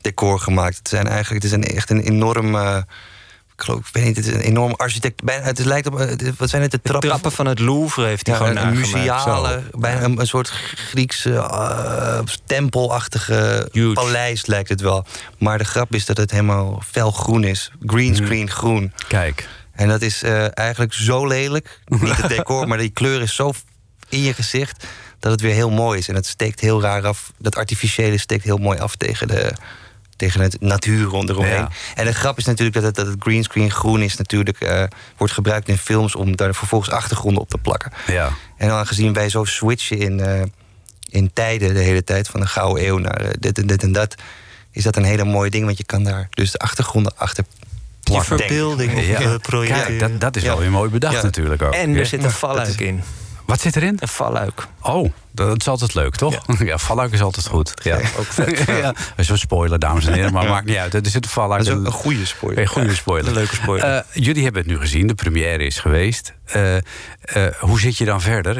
[0.00, 0.76] decor gemaakt.
[0.76, 2.56] Het, zijn eigenlijk, het is een, echt een enorm.
[3.58, 5.22] Ik geloof, ik weet niet, het is een enorm architect.
[5.24, 5.98] Bijna, het lijkt op.
[6.00, 6.70] eh, Wat zijn het?
[6.70, 7.08] De De trappen?
[7.08, 11.34] trappen van het Louvre heeft hij Ja, gewoon een, museale, bijna een, een soort Griekse
[11.34, 13.92] eh, tempelachtige Huge.
[13.92, 15.06] paleis lijkt het wel.
[15.38, 17.70] Maar de grap is dat het helemaal felgroen is.
[17.86, 18.92] Greenscreen groen.
[19.08, 19.48] Kijk.
[19.72, 21.80] En dat is eh, eigenlijk zo lelijk.
[21.86, 23.52] Niet het decor, maar die kleur is zo
[24.08, 24.86] in je gezicht
[25.18, 26.08] dat het weer heel mooi is.
[26.08, 27.32] En het steekt heel raar af.
[27.38, 29.52] Dat artificiële steekt heel mooi af tegen de.
[30.18, 31.52] Tegen het natuur rondomheen.
[31.52, 31.68] Ja.
[31.94, 34.82] En de grap is natuurlijk dat het, dat het greenscreen groen is, natuurlijk eh,
[35.16, 37.92] wordt gebruikt in films om daar vervolgens achtergronden op te plakken.
[38.06, 38.30] Ja.
[38.56, 40.42] En aangezien wij zo switchen in, eh,
[41.10, 43.92] in tijden de hele tijd, van de gouden eeuw naar eh, dit en dit en
[43.92, 44.14] dat,
[44.72, 47.66] is dat een hele mooie ding, want je kan daar dus de achtergronden achter Je
[48.12, 48.38] plakken.
[48.38, 49.20] verbeelding op Ja.
[49.20, 49.84] je project.
[49.86, 50.48] Kijk, dat, dat is Ja.
[50.48, 51.22] wel weer mooi bedacht Ja.
[51.22, 51.72] natuurlijk ook.
[51.74, 53.02] En er zit een valluik is- in.
[53.48, 53.96] Wat zit erin?
[54.00, 54.66] Een valluik.
[54.82, 56.44] Oh, dat is altijd leuk, toch?
[56.58, 57.72] Ja, valluik is altijd goed.
[57.82, 58.58] Ja, ook vet.
[58.66, 58.80] ja.
[58.82, 60.94] Dat is een spoiler, dames en heren, maar maakt niet uit.
[60.94, 61.64] Er zit een valluik.
[61.64, 62.62] Dat is een goede spoiler.
[62.62, 63.28] Een goede spoiler.
[63.28, 63.96] Een leuke spoiler.
[63.96, 66.34] Eh, jullie hebben het nu gezien, de première is geweest.
[66.44, 66.82] Eh, eh,
[67.58, 68.54] hoe zit je dan verder?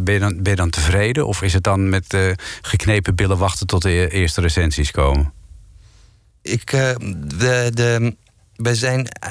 [0.00, 1.26] Ben, je dan, ben je dan tevreden?
[1.26, 2.16] Of is het dan met
[2.62, 5.32] geknepen billen wachten tot de e- eerste recensies komen?
[6.42, 8.16] Ik, de, de,
[8.58, 9.30] we zijn, eh,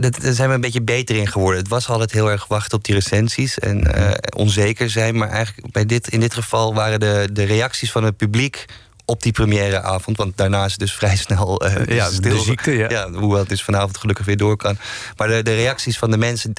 [0.00, 1.60] daar zijn we een beetje beter in geworden.
[1.60, 5.16] Het was altijd heel erg wachten op die recensies en eh, onzeker zijn.
[5.16, 8.64] Maar eigenlijk bij dit, in dit geval waren de, de reacties van het publiek
[9.04, 10.16] op die premièreavond.
[10.16, 13.10] Want daarna is het dus vrij snel eh, Ja, de ziekte, ja.
[13.10, 14.76] hoewel het dus vanavond gelukkig weer door kan.
[15.16, 16.52] Maar de, de reacties van de mensen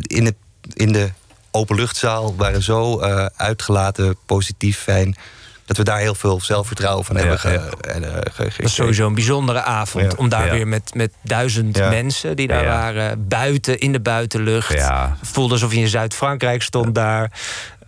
[0.00, 0.36] in, het,
[0.74, 1.10] in de
[1.50, 3.00] openluchtzaal waren zo
[3.36, 5.16] uitgelaten, positief, fijn.
[5.76, 7.48] Dat we daar heel veel zelfvertrouwen van hebben ge,
[7.80, 10.04] en, eh, ge- Dat is sowieso een bijzondere avond.
[10.16, 13.28] Om daar weer met, met duizend mensen die daar waren.
[13.28, 14.74] Buiten, in de buitenlucht.
[15.22, 17.30] Voelde alsof je in Zuid-Frankrijk stond daar.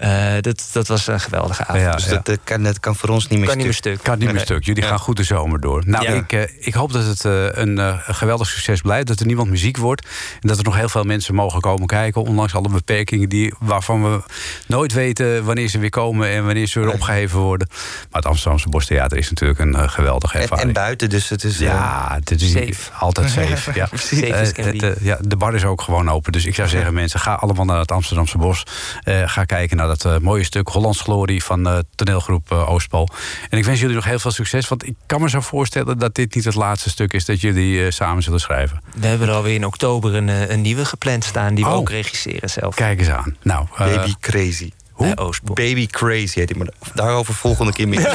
[0.04, 1.84] Eh, dat, dat was een geweldige avond.
[1.84, 4.02] Ja, Dus dat, kan, dat kan voor ons niet meer kan niet meer stuk.
[4.02, 4.44] Kan niet meer Nee.
[4.44, 4.64] stuk.
[4.64, 4.88] Jullie Ja.
[4.88, 5.82] gaan goed de zomer door.
[5.86, 6.10] Nou, Ja.
[6.10, 9.06] ik, eh, ik hoop dat het eh, een geweldig succes blijft.
[9.06, 10.06] Dat er niemand muziek wordt.
[10.40, 12.22] En dat er nog heel veel mensen mogen komen kijken.
[12.22, 14.22] Ondanks alle beperkingen die, waarvan we
[14.66, 16.96] nooit weten wanneer ze weer komen en wanneer ze weer Nee.
[16.96, 17.68] opgeheven worden.
[17.70, 20.66] Maar het Amsterdamse Bostheater is natuurlijk een geweldige En, ervaring.
[20.68, 21.58] en buiten, dus het is...
[21.58, 22.90] Ja, het is Safe.
[22.98, 23.70] altijd safe.
[23.74, 23.88] Ja.
[23.92, 26.32] Safe het, ja, de bar is ook gewoon open.
[26.32, 28.62] Dus ik zou zeggen, mensen, ga allemaal naar het Amsterdamse Bos.
[29.02, 33.08] Eh, ga kijken naar dat eh, mooie stuk Hollands Glorie van eh, toneelgroep eh, Oostpol.
[33.50, 34.68] En ik wens jullie nog heel veel succes.
[34.68, 37.90] Want ik kan me zo voorstellen dat dit niet het laatste stuk is dat jullie
[37.90, 38.80] samen zullen schrijven.
[38.94, 41.54] We hebben er alweer in oktober een, een nieuwe gepland staan.
[41.54, 41.76] Die we Oh.
[41.76, 42.74] ook regisseren zelf.
[42.74, 43.36] Kijk eens aan.
[43.42, 44.70] Nou, Baby Crazy.
[44.92, 45.14] Hoe?
[45.42, 46.58] Baby Crazy heet hij.
[46.58, 48.00] Maar daarover volgende keer meer.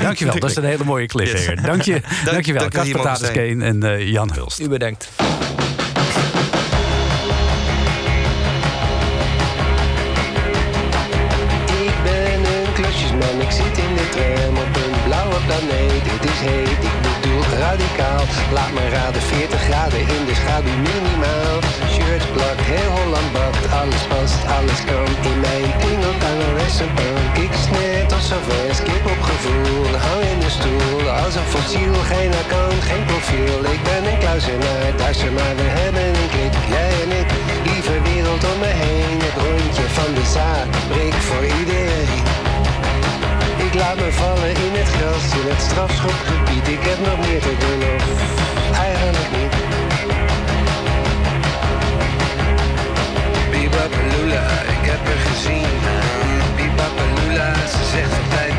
[0.00, 0.38] dankjewel.
[0.38, 1.62] Dat is een hele mooie cliffhanger.
[1.62, 2.68] Dank je, dankjewel.
[2.70, 3.02] dank zijn.
[3.02, 4.60] Tatenskeen en eh, Jan Hulst.
[4.60, 5.08] U bedankt.
[16.46, 18.24] Heet, ik bedoel radicaal.
[18.56, 21.58] Laat me raden, 40 graden in de schaduw minimaal.
[21.94, 25.08] Shirt plakt, heel Holland bakt, alles past, alles kan.
[25.30, 29.90] In mijn tingeltangel restaurant, ik net als een vers, kip op gevoel.
[30.06, 33.58] Hang in de stoel, als een fossiel, geen account, geen profiel.
[33.74, 36.54] Ik ben een kluizenaar, duister maar we hebben een klik.
[36.74, 37.28] Jij en ik,
[37.68, 39.18] lieve wereld om me heen.
[39.26, 42.47] Het rondje van de zaak, brik voor iedereen.
[43.68, 46.68] Ik laat me vallen in het gras, in het strafschopgebied.
[46.68, 48.04] Ik heb nog meer te doen, of
[48.88, 49.54] eigenlijk niet.
[53.50, 54.46] Bibapalula,
[54.76, 55.72] ik heb haar gezien.
[56.56, 58.57] Bibapalula, ze zegt altijd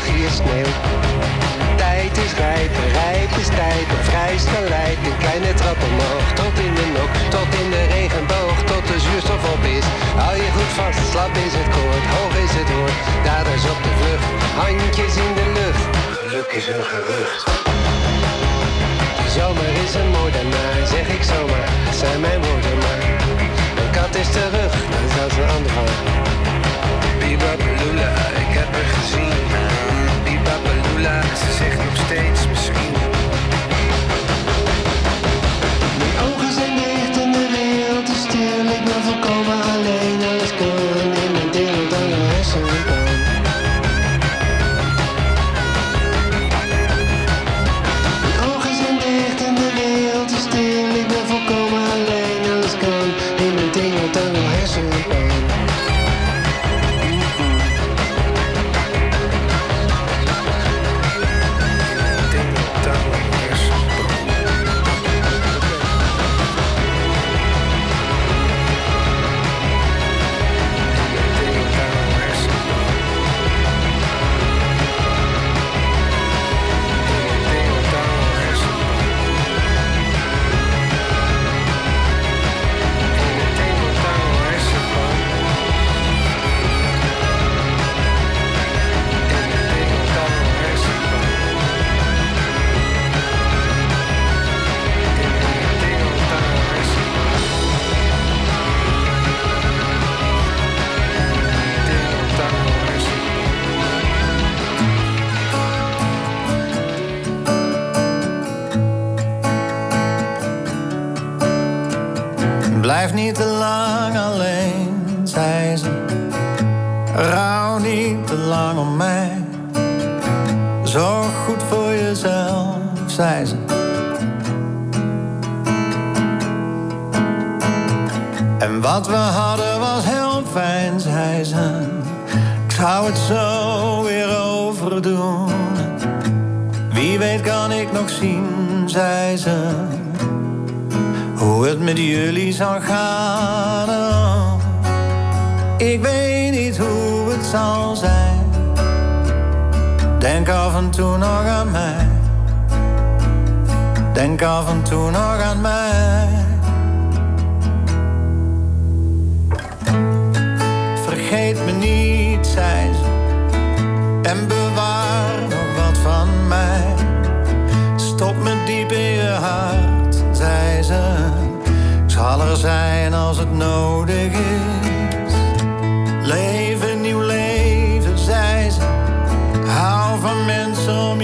[0.00, 0.72] zachtjes sneeuw.
[1.76, 5.02] Tijd is rijp, rijp is tijd, de vrijste leidt.
[5.08, 9.42] Een kleine trap omhoog, tot in de nok, tot in de regenboog, tot de zuurstof
[9.54, 9.86] op is.
[10.22, 13.92] Hou je goed vast, slap is het koord, hoog is het woord, daders op de
[14.00, 14.28] vlucht,
[14.62, 15.84] handjes in de lucht.
[16.18, 17.44] Geluk is een gerucht.
[19.22, 21.68] De zomer is een moordenaar, zeg ik zomaar,
[22.00, 23.02] zijn mijn woorden maar.
[23.80, 24.72] Een kat is terug,
[25.16, 26.59] dat is een ander van.
[27.30, 28.10] Bibabelula,
[28.44, 29.42] ik heb haar gezien.
[30.24, 33.19] Bibabelula, ze zegt nog steeds misschien.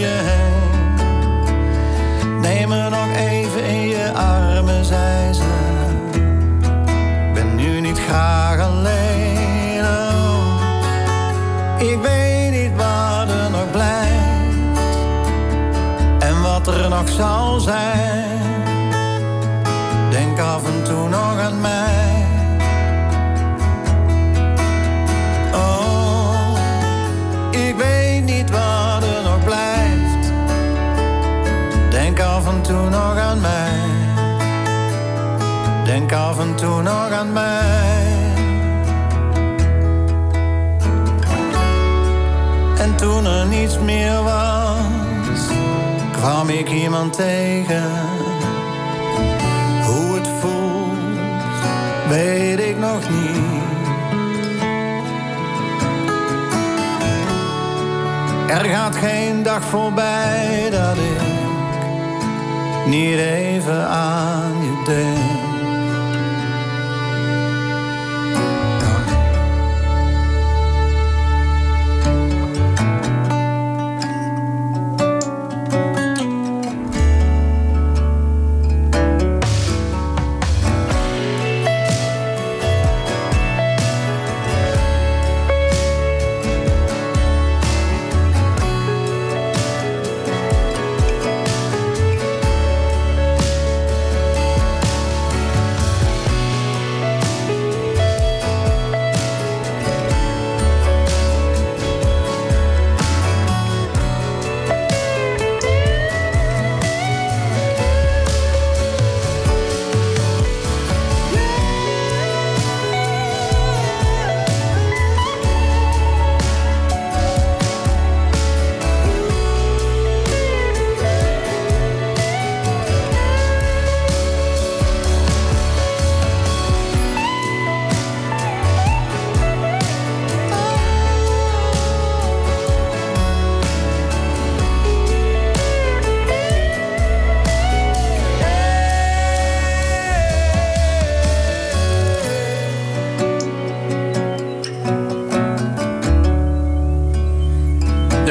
[0.07, 0.54] Heen.
[2.40, 5.44] Neem me nog even in je armen, zei ze.
[7.34, 9.84] Ben nu niet graag alleen.
[9.84, 10.61] oh.
[11.78, 14.96] Ik weet niet wat er nog blijft.
[16.18, 18.40] En wat er nog zal zijn.
[20.11, 22.05] Denk af en toe nog aan mij.
[35.97, 38.07] Denk af en toe nog aan mij.
[42.78, 45.40] En toen er niets meer was,
[46.12, 47.90] kwam ik iemand tegen.
[49.84, 51.59] Hoe het voelt,
[52.09, 53.44] weet ik nog niet.
[58.49, 61.22] Er gaat geen dag voorbij dat ik
[62.86, 65.36] niet even aan je denk.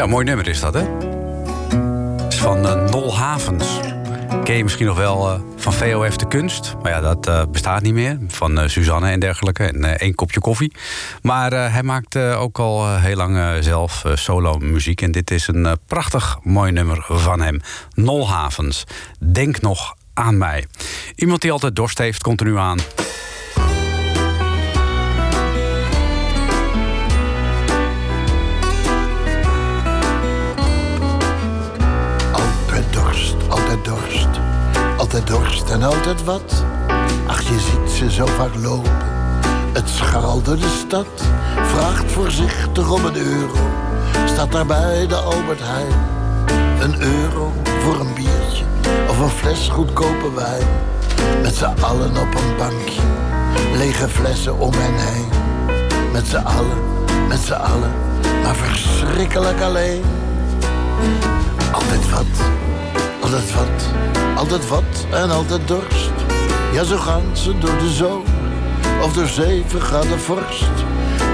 [0.07, 0.81] Mooi nummer is dat, hè?
[2.27, 3.79] Is van eh, Nol Havens.
[4.43, 6.75] Ken je misschien nog wel eh, van VOF de Kunst.
[6.81, 8.17] Maar ja, dat eh, bestaat niet meer.
[8.27, 9.63] Van Suzanne en dergelijke.
[9.63, 10.73] En één kopje koffie.
[11.21, 15.01] Maar hij maakt ook al heel lang zelf solo muziek.
[15.01, 17.61] En dit is een prachtig mooi nummer van hem.
[17.93, 18.83] Nol Havens.
[19.19, 20.65] Denk nog aan mij.
[21.15, 22.77] Iemand die altijd dorst heeft, komt er nu aan.
[35.15, 36.63] Altijd dorst en altijd wat.
[37.27, 38.91] Ach, je ziet ze zo vaak lopen.
[39.73, 39.89] Het
[40.43, 41.07] door de stad.
[41.63, 43.55] Vraagt voorzichtig om een euro.
[44.25, 45.93] Staat daar bij de Albert Heijn.
[46.79, 48.63] Een euro voor een biertje.
[49.09, 50.67] Of een fles goedkope wijn.
[51.41, 53.01] Met z'n allen op een bankje.
[53.75, 55.29] Lege flessen om hen heen.
[56.11, 56.77] Met z'n allen,
[57.27, 57.91] met z'n allen.
[58.43, 60.03] Maar verschrikkelijk alleen.
[61.71, 62.47] Altijd wat,
[63.25, 63.91] altijd wat,
[64.35, 66.11] altijd wat en altijd dorst.
[66.73, 68.27] Ja, zo gaan ze door de zomer
[69.01, 70.71] of door zeven graden vorst.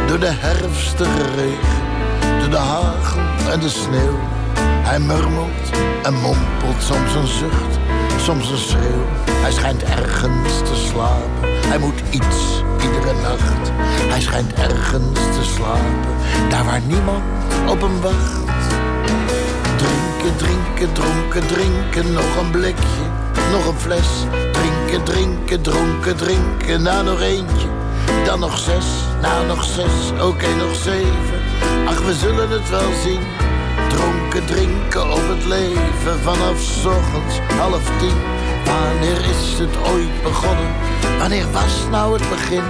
[0.08, 1.82] Door de herfstige regen,
[2.40, 4.20] door de hagel en de sneeuw.
[4.60, 5.70] Hij murmelt
[6.04, 7.80] en mompelt soms een zucht,
[8.18, 9.06] soms een schreeuw.
[9.32, 13.72] Hij schijnt ergens te slapen, hij moet iets iedere nacht.
[14.10, 16.16] Hij schijnt ergens te slapen,
[16.50, 17.24] daar waar niemand
[17.68, 18.42] op hem wacht.
[20.22, 23.06] Drinken, dronken, drinken, nog een blikje,
[23.52, 24.08] nog een fles.
[24.52, 27.68] Drinken, drinken, dronken, drinken, na nog eentje.
[28.26, 28.86] Dan nog zes,
[29.22, 31.40] na nog zes, oké nog zeven.
[31.86, 33.20] Ach, we zullen het wel zien.
[33.90, 38.18] Dronken, drinken op het leven, vanaf ochtends half tien.
[38.66, 40.72] Wanneer is het ooit begonnen?
[41.20, 42.64] Wanneer was nou het begin?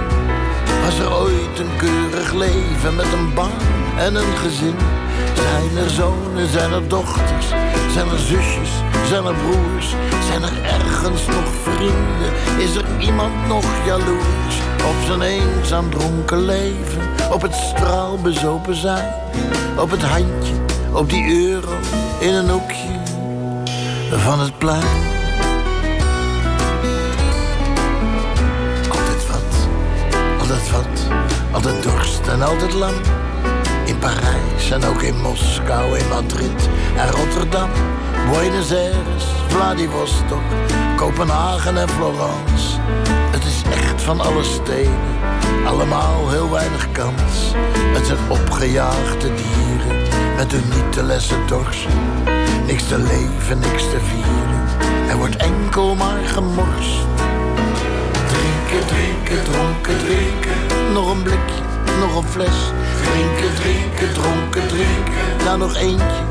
[0.84, 3.60] Was er ooit een keurig leven met een baan
[3.96, 5.01] en een gezin?
[5.34, 7.46] Zijn er zonen, zijn er dochters,
[7.92, 8.70] zijn er zusjes,
[9.08, 9.94] zijn er broers?
[10.28, 12.32] Zijn er ergens nog vrienden?
[12.58, 14.56] Is er iemand nog jaloers
[14.86, 17.02] op zijn eenzaam dronken leven?
[17.32, 19.14] Op het straalbezopen zijn,
[19.78, 20.54] op het handje,
[20.92, 21.72] op die euro
[22.18, 23.00] in een hoekje
[24.10, 25.10] van het plein?
[28.88, 29.68] Altijd wat,
[30.40, 31.06] altijd wat,
[31.52, 32.94] altijd dorst en altijd lang.
[34.02, 37.70] Parijs en ook in Moskou, in Madrid en Rotterdam.
[38.30, 40.42] Buenos Aires, Vladivostok,
[40.96, 42.78] Kopenhagen en Florence.
[43.30, 45.18] Het is echt van alle steden,
[45.66, 47.52] allemaal heel weinig kans.
[47.94, 50.02] Het zijn opgejaagde dieren
[50.36, 51.88] met hun niet te lessen dorst.
[52.66, 54.62] Niks te leven, niks te vieren.
[55.08, 57.06] Er wordt enkel maar gemorst.
[58.12, 60.92] Drinken, drinken, dronken, drinken.
[60.92, 61.62] Nog een blikje,
[62.00, 62.72] nog een fles.
[63.02, 65.44] Drinken, drinken, dronken, drinken.
[65.44, 66.22] Nou nog eentje,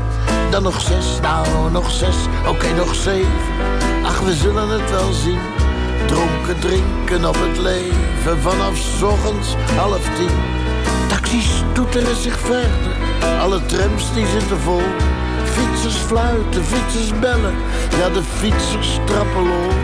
[0.50, 1.20] dan nog zes.
[1.20, 2.16] Nou, nog zes,
[2.46, 3.30] oké, nog zeven.
[4.04, 5.40] Ach, we zullen het wel zien.
[6.06, 8.40] Dronken, drinken op het leven.
[8.40, 10.36] Vanaf 's ochtends half tien.
[11.08, 12.92] Taxis toeteren zich verder.
[13.40, 14.82] Alle trams die zitten vol.
[15.44, 17.54] Fietsers fluiten, fietsers bellen.
[17.98, 19.66] Ja, de fietsers trappelen.
[19.66, 19.74] op.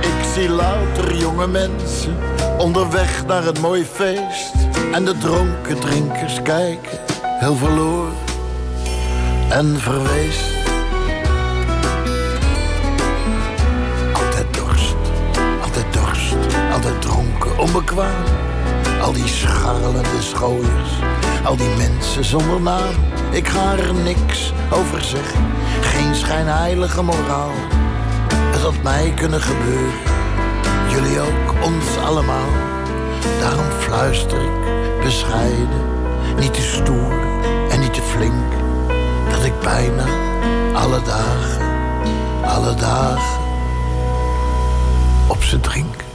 [0.00, 2.16] Ik zie louter jonge mensen
[2.58, 4.67] onderweg naar een mooi feest.
[4.92, 8.12] En de dronken drinkers kijken, heel verloren
[9.48, 10.52] en verweest.
[14.12, 14.96] Altijd dorst,
[15.62, 16.36] altijd dorst,
[16.72, 18.24] altijd dronken, onbekwaam.
[19.00, 20.92] Al die scharrelende schooiers,
[21.44, 22.94] al die mensen zonder naam.
[23.30, 25.44] Ik ga er niks over zeggen,
[25.80, 27.52] geen schijnheilige moraal.
[28.34, 30.00] Het had mij kunnen gebeuren,
[30.88, 32.77] jullie ook, ons allemaal.
[33.40, 35.82] Daarom fluister ik bescheiden,
[36.38, 37.12] niet te stoer
[37.70, 38.52] en niet te flink.
[39.30, 40.04] Dat ik bijna
[40.74, 41.66] alle dagen,
[42.44, 43.40] alle dagen
[45.28, 46.07] op ze drink.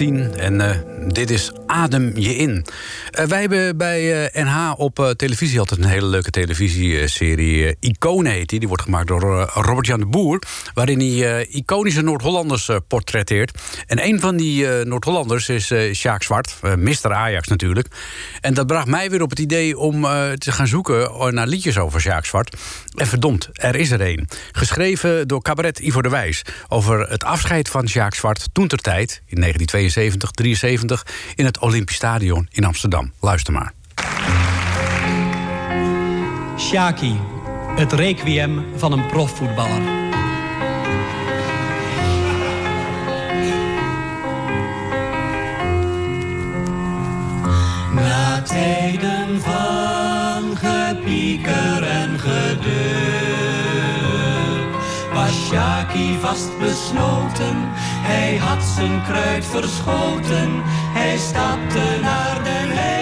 [0.00, 0.76] en eh,
[1.06, 2.64] dit is Adem je in.
[3.18, 7.66] Eh, wij hebben bij eh, NH op eh, televisie altijd een hele leuke televisieserie.
[7.66, 8.58] eh, Iconen heet die.
[8.58, 10.42] Die wordt gemaakt door eh, Robert-Jan de Boer.
[10.74, 13.60] Waarin hij eh, iconische Noord-Hollanders eh, portretteert.
[13.86, 16.56] En een van die eh, Noord-Hollanders is eh Sjaak Zwart.
[16.62, 17.12] eh Mr.
[17.12, 17.86] Ajax natuurlijk.
[18.40, 21.46] En dat bracht mij weer op het idee om eh, te gaan zoeken eh, naar
[21.46, 22.56] liedjes over Sjaak Zwart.
[22.94, 24.28] En verdomd, er is er een.
[24.52, 26.42] Geschreven door cabaret Ivo de Wijs.
[26.68, 31.06] Over het afscheid van Sjaak Zwart toen ter tijd, in 1972, 73...
[31.34, 33.07] in het Olympisch Stadion in Amsterdam.
[33.20, 33.72] Luister maar.
[36.58, 37.20] Shaki,
[37.76, 39.82] het requiem van een profvoetballer.
[47.92, 53.08] Na tijden van gepieker en gedeur
[55.14, 57.56] was Shaki vastbesloten.
[58.02, 60.62] Hij had zijn kruid verschoten.
[60.94, 62.97] Hij stapte naar de leiding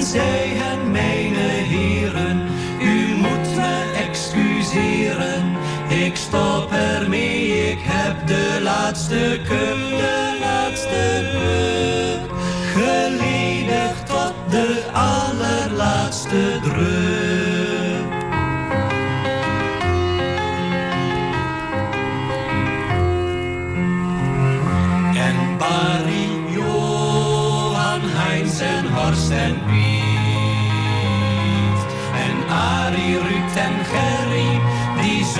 [0.00, 2.48] En zei hen, mijn heren,
[2.82, 5.56] u moet me excuseren.
[5.88, 12.32] Ik stop ermee, ik heb de laatste cup, de laatste cup.
[12.72, 16.99] Geledigd tot de allerlaatste drup.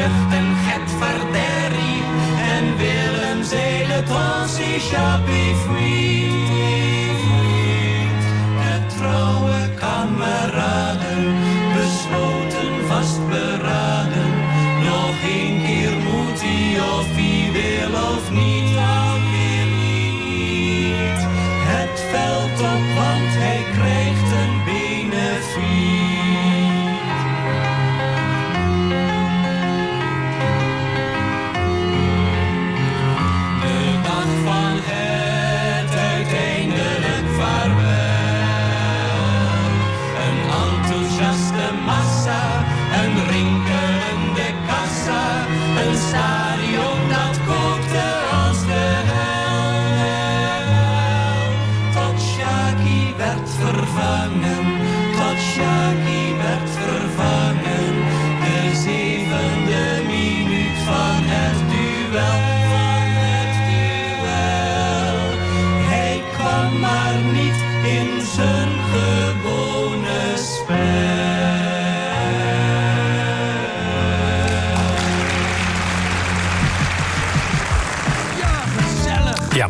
[0.01, 2.03] Zuchten het verderrie.
[2.55, 5.43] En Willem zei het ons échappé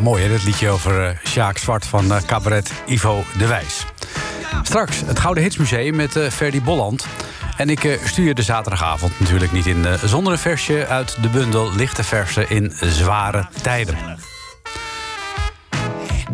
[0.00, 3.84] mooi hè, dat liedje over eh Sjaak Zwart van eh, cabaret Ivo de Wijs.
[4.62, 7.06] Straks het Gouden Hitsmuseum met eh Ferdy Bolland.
[7.56, 9.86] En ik stuur de zaterdagavond natuurlijk niet in...
[10.04, 13.96] zonder een versje uit de bundel Lichte Versen in Zware Tijden.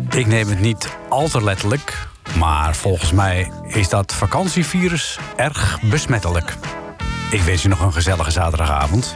[0.09, 2.07] Ik neem het niet al te letterlijk...
[2.37, 6.55] maar volgens mij is dat vakantievirus erg besmettelijk.
[7.31, 9.15] Ik wens je nog een gezellige zaterdagavond.